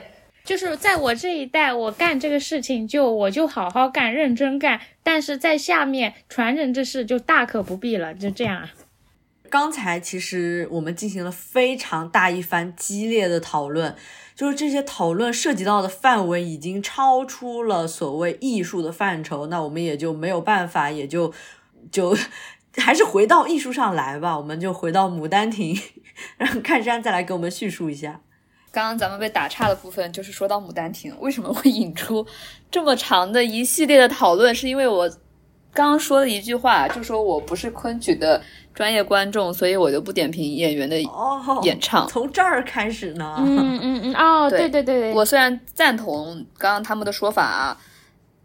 [0.45, 4.81] 就是在我这一代，我干这个事情就我就好好干，认真干。
[5.03, 8.69] 但是在下面传人这事就大可不必了，就这样。
[9.49, 13.95] 刚才其实我们进行了非常大一番激烈的讨论。
[14.39, 21.33] 就是这些讨论涉及到的范围已经超出了所谓艺术的范畴，那我们也就没有办法，也就
[21.91, 22.17] 就
[22.77, 24.39] 还是回到艺术上来吧。
[24.39, 25.75] 我们就回到《牡丹亭》，
[26.39, 28.21] 让看山再来给我们叙述一下。
[28.71, 32.25] 刚刚咱们被打岔的部分，就是说到《牡丹亭》为什么会引出
[32.71, 35.11] 这么长的一系列的讨论，是因为我
[35.73, 38.43] 刚刚说了一句话，就说我不是昆曲的。
[38.75, 40.97] 专业观众，所以我就不点评演员的
[41.65, 42.07] 演唱。
[42.07, 43.35] 从这儿开始呢？
[43.41, 47.77] 嗯嗯嗯哦，对对对对，我虽然赞同刚刚他们的说法啊，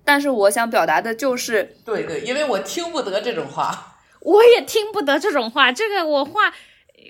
[0.04, 5.72] 但是我想表达的就是，对对，因为我听不得这种话，我也听不得这种话。
[5.72, 6.52] 这个我话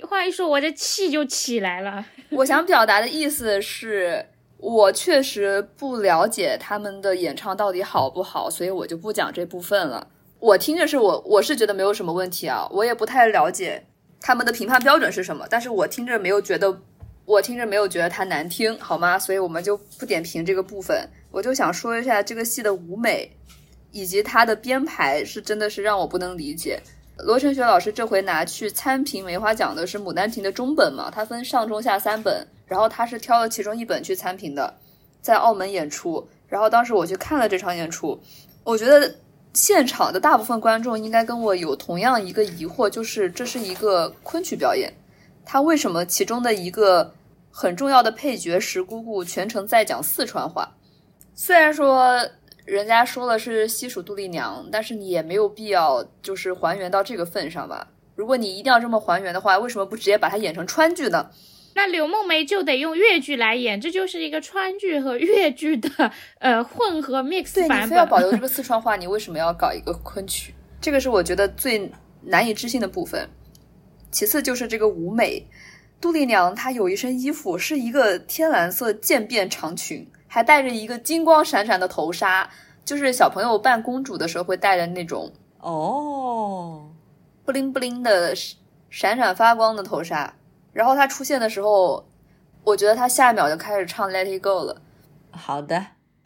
[0.06, 2.04] 话一说，我这气就起来了。
[2.32, 4.26] 我想表达的意思是，
[4.64, 10.08] 我确实不了解他们的演唱到底好不好，所以我就不讲这部分了。
[10.40, 13.86] 我听着是我我是觉得没有什么问题啊，我也不太了解
[14.22, 16.80] 他们的评判标准是什么，但是我听着没有觉得，
[17.26, 19.20] 我听着没有觉得它难听，好吗？
[19.20, 21.10] 所以我们就不点评这个部分。
[21.30, 23.30] 我就想说一下这个戏的舞美
[23.92, 26.80] 以及它的编排，是真的是让我不能理解。
[27.18, 31.12] 罗成学老师这回拿去参评梅花奖的是《牡丹亭》的中本嘛？
[31.14, 34.74] 它分上中下三本，然后他是挑了其中一本去参评的，
[35.22, 36.28] 在澳门演出。
[36.48, 38.20] 然后当时我去看了这场演出，
[38.64, 39.16] 我觉得。
[39.56, 44.92] 现场的大部分观众应该跟我有同样一个疑惑，就是这是一个昆曲表演，
[45.46, 47.14] 他为什么其中的一个
[47.52, 50.76] 很重要的配角石姑姑全程在讲四川话？
[51.36, 52.20] 虽然说
[52.66, 57.88] 人家说了是西蜀杜丽娘，但是你也没有必要就是还原到这个份上吧？
[58.16, 61.30] 如果你一定要这么还原的话，为什么不直接把它演成川剧呢？
[61.76, 67.78] 那柳梦梅就得用越剧来演，这就是一个川剧和越剧的呃混合 mix 版本。
[67.78, 70.54] 对你非要保 留这个四川话，你为什么要搞一个昆曲？
[70.80, 73.30] 这个是我觉得最难以置信的部分。
[74.12, 75.48] 其次就是这个舞美，
[76.00, 82.48] 杜丽娘她有一身衣服是一个天蓝色渐变长裙，还带着一个金光闪闪的头纱，
[82.86, 86.92] 就是小朋友扮公主的时候会戴的那种哦，
[87.44, 88.36] 布灵布灵的
[88.92, 90.36] 闪闪发光的头纱。
[90.74, 92.06] 然后他出现的时候，
[92.64, 94.82] 我觉得他下一秒就开始唱《Let It Go》了。
[95.32, 95.76] 好的。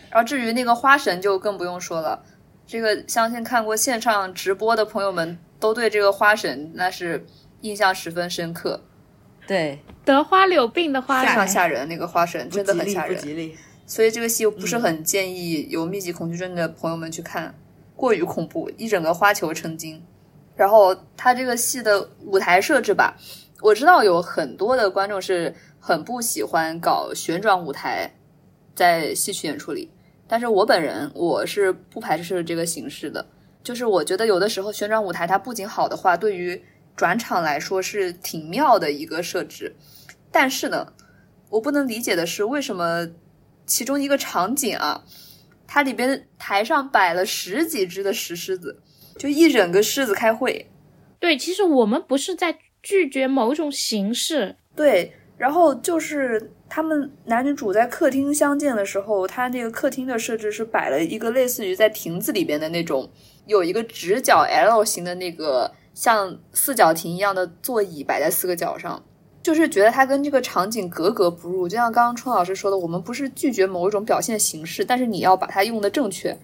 [0.10, 2.24] 然后至于那个花神就更不用说了，
[2.66, 7.26] 这个相信看过线上直播的朋友们都对这个花神那是
[7.62, 8.82] 印象十分深刻。
[9.46, 13.16] 对，得花柳病的花非常吓人，那个花神真的很吓人。
[13.16, 13.58] 不吉利。
[13.86, 17.54] 所以这个戏不是很建议有密集恐惧症的朋友们去看，
[17.96, 20.02] 过于恐怖，一整个花球成精。
[20.56, 23.16] 然后他这个戏的舞台设置吧。
[23.62, 28.14] 我知道有很多的观众是很不喜欢搞旋转舞台
[28.76, 29.90] 在戏曲演出里，
[30.28, 33.26] 但是我本人我是不排斥这个形式的。
[33.64, 36.64] 就是我觉得有的时候旋转舞台它不仅好的话，对于
[36.96, 39.76] 转场来说是挺妙的一个设置。
[40.32, 40.94] 但是呢，
[41.50, 43.08] 我不能理解的是，为什么
[43.66, 45.04] 其中一个场景啊，
[45.66, 48.80] 它里边台上摆了十几只的石狮子，
[49.18, 50.70] 就一整个狮子开会。
[51.20, 54.56] 对，其实我们不是在拒绝某种形式。
[54.74, 63.10] 对，然后就是他们男女主在客厅相见的时候，他那个客厅的设置是摆了一个类似于在亭子里边的那种，
[63.46, 69.04] 有一个直角 L 型的那个像四角亭一样的座椅摆在四个角上。
[69.44, 76.38] 就是觉得它跟这个场景格格不入，就像刚刚春老师说的，我们不是拒绝某一种表现形式，但是你要把它用的正确，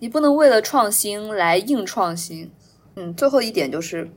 [0.00, 2.50] 你不能为了创新来硬创新。
[2.96, 4.10] 嗯，最后一点就是，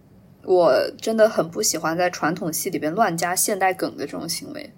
[0.44, 4.72] 我真的很不喜欢在传统戏里边乱加现代梗的这种行为，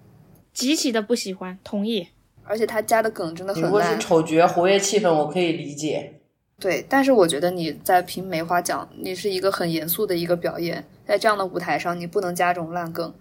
[0.53, 2.07] 极其的不喜欢，同意。
[2.43, 3.71] 而且他加的梗真的很烂。
[3.71, 6.19] 如果是丑角活跃气氛，我可以理解。
[6.59, 13.13] 对，但是我觉得你在评梅花奖，你是一个很严肃的一个表演，在这样的舞台上，你不能加这种烂梗。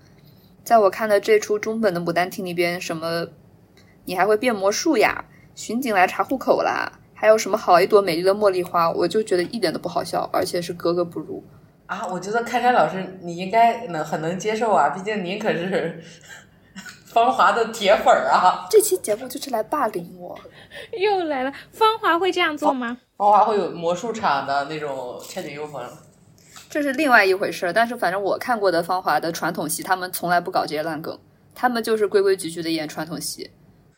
[0.65, 3.27] 在我看的这出中本的《牡丹亭》里边，什么
[4.05, 5.25] 你还会变魔术呀？
[5.55, 7.01] 巡警来查户口啦？
[7.15, 8.91] 还有什么好一朵美丽的茉莉花？
[8.91, 11.43] 我就觉得一点都不好笑，而且是格格不入
[11.93, 12.09] 啊！
[12.11, 16.03] 我觉得开山老师你应该能很能接受啊，毕竟您可是
[17.13, 18.67] 芳华的铁粉儿啊！
[18.71, 20.39] 这期节目就是来霸凌我，
[20.99, 21.53] 又来了。
[21.71, 22.97] 芳华会这样做吗？
[23.19, 25.85] 芳华会有魔术场的那种《倩女幽魂》。
[26.71, 31.19] 这是另外一回事儿，但是反正我看过的芳华的传统戏，他们从来不搞这些烂梗，
[31.55, 33.51] 他们就是规规矩矩的演传统戏。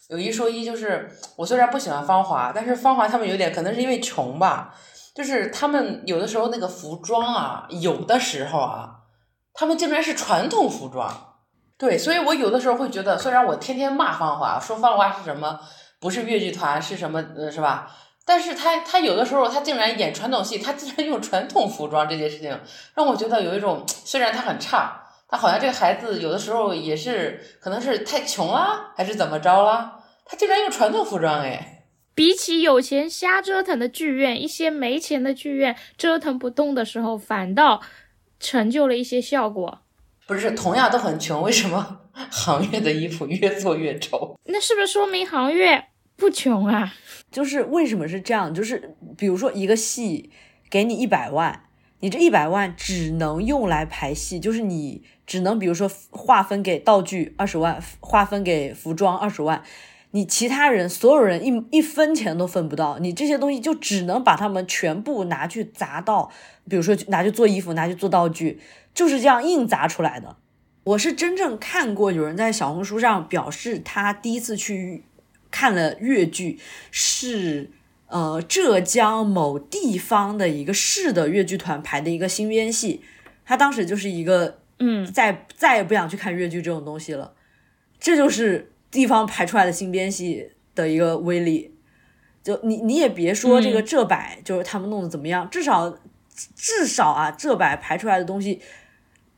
[0.08, 4.74] 有一说一，就是我虽然不喜欢芳华，但是芳华他们有点可能是因为穷吧，
[5.14, 8.96] 就是他们有的时候那个服装啊，有的时候啊，
[9.52, 11.36] 他们竟然是传统服装。
[11.78, 15.60] 对，所以我有的时候会觉得，虽然我天天骂芳华，说芳华是什么，
[16.00, 17.90] 不是越剧团是什么，呃，是吧？
[18.26, 22.58] 但是他他有的时候他竟然演传统戏，他竟然用传统服装这件事情，
[22.94, 31.73] 让我觉得有一种虽然他很差，他好像这个孩子有的时候也是可能是太穷了，还是怎么着了，他竟然用传统服装哎。
[32.14, 37.80] 比起有钱瞎折腾的剧院，一些没钱的剧院折腾不动的时候，反倒
[38.38, 39.80] 成就了一些效果。
[40.26, 42.00] 不是同样都很穷，为什么
[42.30, 44.38] 行业的衣服越做越丑？
[44.44, 46.94] 那是不是说明行业不穷啊？
[47.30, 48.54] 就是为什么是这样？
[48.54, 50.30] 就是比如说一个戏
[50.70, 51.64] 给你一百万，
[52.00, 59.62] 你这一百万只能用来排戏，就是你只能比如说划分给道具二十万，划分给服装二十万，
[60.14, 66.30] 你其他人所有人一一分钱都分不到，你这些东西就只能把他们全部拿去砸到，
[66.68, 68.60] 比如说拿去做衣服，拿去做道具，
[68.94, 70.36] 就是这样硬砸出来的。
[70.84, 75.04] 我是真正看过有人在小红书上表示他第一次去。
[75.56, 76.58] 看了越剧，
[76.90, 77.70] 是
[78.08, 83.02] 呃浙江某地方的一个市的越剧团排的一个新编戏，
[83.44, 87.34] 他当时就是一个嗯，再再也不想去看越剧这种东西了，
[88.00, 91.74] 这就是地方排出来的新编戏的一个威力。
[92.44, 95.98] 就你你也别说这个浙百，就是他们弄的怎么样，至少
[96.54, 98.60] 至少啊浙百排出来的东西。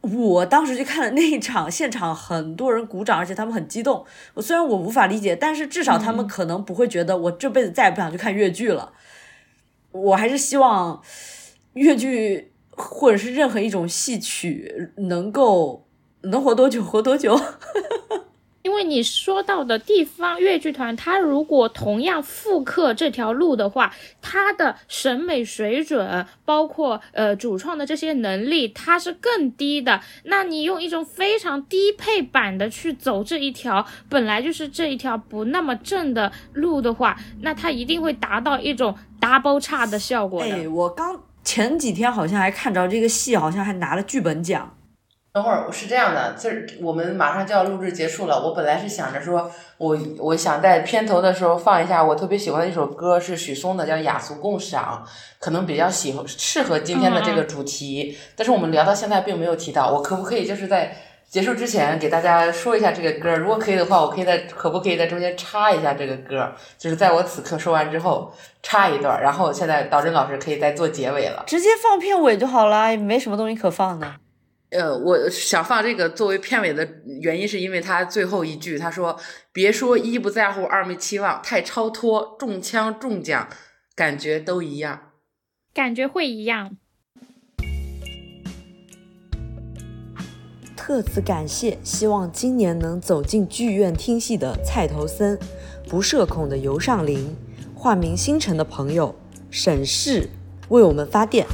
[0.02, 4.04] 我当时去看了那一场，现场很多人鼓掌，而且他们很激动。
[4.34, 8.92] 我虽然我无法理解，但是至少他们可能不会觉得我这辈子再也不想去看越剧了。
[9.92, 11.02] 我还是希望
[11.72, 15.86] 越剧或者是任何一种戏曲能够
[16.22, 17.40] 能活多久活多久。
[18.66, 30.00] 因为你说到的地方越剧团，它如果同样复刻这条路的话，它的审美水准，包括呃主创的这些能力，它是更低的。
[30.24, 40.52] 那你用一种非常低配版的去走这一条本来就是这一条不那么正的路的话，那它一定会达到一种 double 差的效果的。
[40.52, 44.76] 哎，我刚前几天好像还看着这个戏，好像还拿了剧本奖。
[45.36, 48.42] 等会儿是这样的，就是我们马上就要录制结束了。
[48.42, 55.04] 我本来是想着说，我我想在片头的时候放一下我特别喜欢的一首歌，是许嵩的，叫《雅俗共赏》，
[55.38, 58.16] 可能比较喜欢适合今天的这个主题。
[58.34, 60.96] 但是我们聊到现在并没有提到，我可不可以就是在
[61.28, 63.36] 结束之前给大家说一下这个歌？
[63.36, 66.50] 如果可以的话，我可以在可不可以在中间插一下这个歌？
[66.78, 68.32] 就是在我此刻说完之后
[68.62, 74.10] 插一段，然后现在导真老师可以再做结尾了，直接放片尾就好了，也没什么东西可放的。
[74.70, 76.86] 呃，我想放这个作为片尾的
[77.20, 79.16] 原因，是因为他最后一句他说
[79.52, 83.48] ：“别说一不在乎，二没期望，太超脱，中枪中奖，
[83.94, 85.12] 感觉都一样，
[85.72, 86.76] 感觉会一样。”
[90.76, 95.38] 特此感谢，希望今年能走进剧院听戏的蔡头森，
[95.88, 97.36] 不社恐的尤尚林，
[97.74, 99.14] 化名星辰的朋友
[99.50, 100.28] 沈氏
[100.68, 101.46] 为我们发电。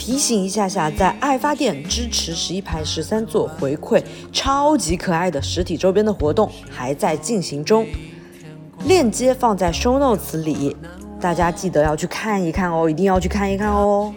[0.00, 4.02] 提醒一下下，在爱发电支持十一排十三座回馈
[4.32, 7.86] 超级可爱的实体周边的活动还在进行中，
[8.86, 10.74] 链接放在 show notes 里，
[11.20, 14.14] 大家记得要去看一看哦，一定要去看一看哦。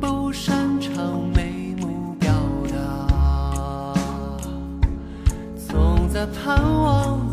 [0.00, 2.32] 不擅长美梦表
[2.70, 3.92] 达。
[5.68, 7.29] 总在盼望，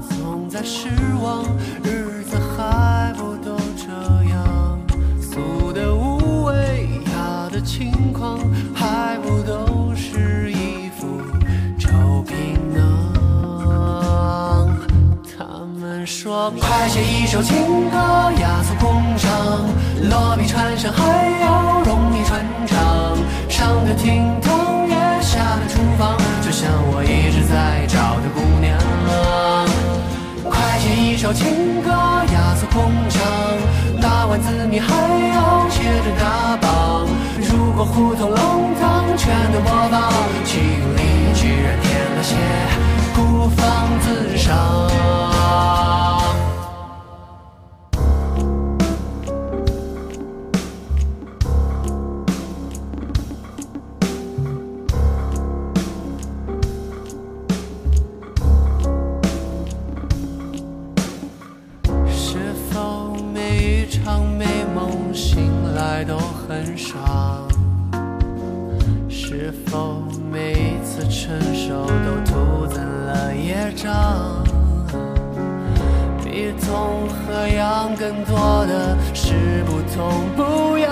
[0.63, 0.89] 失
[1.21, 1.45] 望，
[1.84, 3.88] 日子还不都这
[4.29, 4.79] 样？
[5.21, 8.39] 俗的无味，雅的轻狂，
[8.73, 11.21] 还不都是一副
[11.79, 12.34] 臭皮
[12.73, 12.84] 囊？
[15.38, 15.45] 他
[15.79, 17.97] 们说，快写一首情歌，
[18.39, 19.29] 雅俗共赏，
[20.09, 21.03] 落笔传神还
[21.41, 23.15] 要容易传唱，
[23.49, 28.66] 上得厅堂，也下得厨房，就像我一直在找的姑娘。
[31.18, 33.19] 一首情歌，雅俗共赏，
[33.99, 37.07] 打完字谜还要接着打榜。
[37.39, 40.14] 如果胡同弄堂全都播放，
[40.45, 42.35] 心里居然添了些
[43.15, 44.48] 孤芳自赏。
[65.18, 67.48] 醒来都很爽
[69.10, 74.44] 是否每一次成熟都徒增了业障
[76.23, 80.88] 比痛和痒更多的是不痛不痒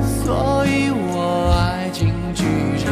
[0.00, 2.46] 所以我爱进剧
[2.78, 2.88] 场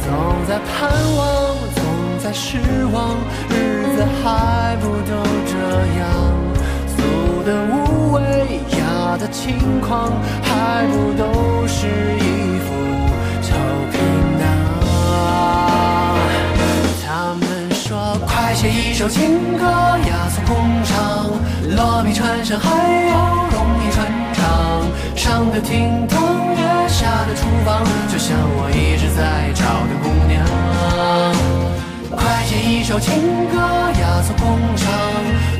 [0.00, 0.10] 总
[0.48, 1.84] 在盼望总
[2.18, 2.56] 在失
[2.94, 3.14] 望
[3.50, 5.52] 日子还不都这
[6.00, 6.29] 样？
[7.44, 8.20] 的无畏，
[8.78, 10.12] 雅的轻狂，
[10.42, 12.68] 还不都是一副
[13.42, 13.48] 臭
[13.90, 13.98] 皮
[14.38, 14.42] 囊？
[17.06, 17.44] 他们。
[17.72, 20.54] 说快写一首情歌，雅俗共
[20.84, 21.30] 赏，
[21.76, 22.70] 落笔传神还
[23.08, 24.86] 要容易传唱，
[25.16, 26.22] 上得厅堂，
[26.54, 31.69] 也下得厨房，就像我一直在找的姑娘。
[32.16, 33.56] 快写一首情歌，
[34.00, 34.90] 雅俗共赏，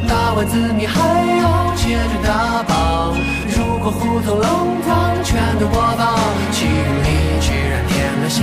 [0.08, 1.00] 打完字你还
[1.38, 3.16] 要接着打榜。
[3.48, 6.18] 如果胡同弄堂全都播放，
[6.52, 8.42] 心里居然添了些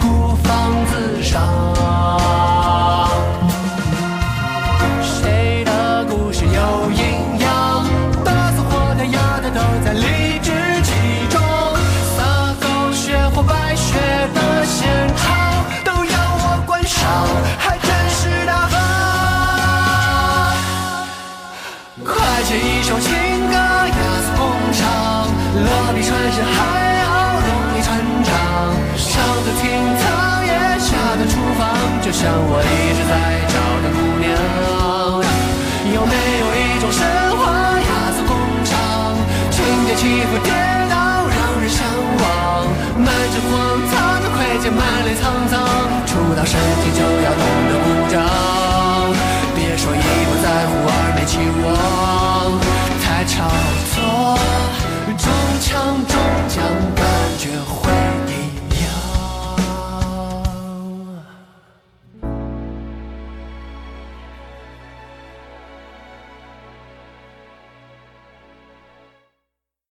[0.00, 1.40] 孤芳自赏。
[22.90, 23.14] 一首情
[23.46, 23.94] 歌，雅
[24.26, 24.82] 俗共赏。
[25.54, 26.58] 乐里传神，还
[26.98, 27.48] 要容
[27.78, 27.94] 易传
[28.26, 28.28] 唱。
[28.98, 29.70] 上得厅
[30.02, 31.70] 堂，也下得厨房。
[32.02, 33.54] 就像我一直在找
[33.86, 34.26] 的姑娘。
[35.94, 37.06] 有没有一种生
[37.38, 37.46] 活，
[37.78, 38.34] 雅俗共
[38.66, 39.14] 赏？
[39.52, 40.50] 情节起伏跌
[40.90, 41.86] 宕，让人向
[42.18, 42.66] 往。
[42.98, 43.54] 满身荒
[43.86, 45.62] 唐的盔甲，满脸沧桑。
[46.08, 48.59] 触到身体就要懂得鼓掌。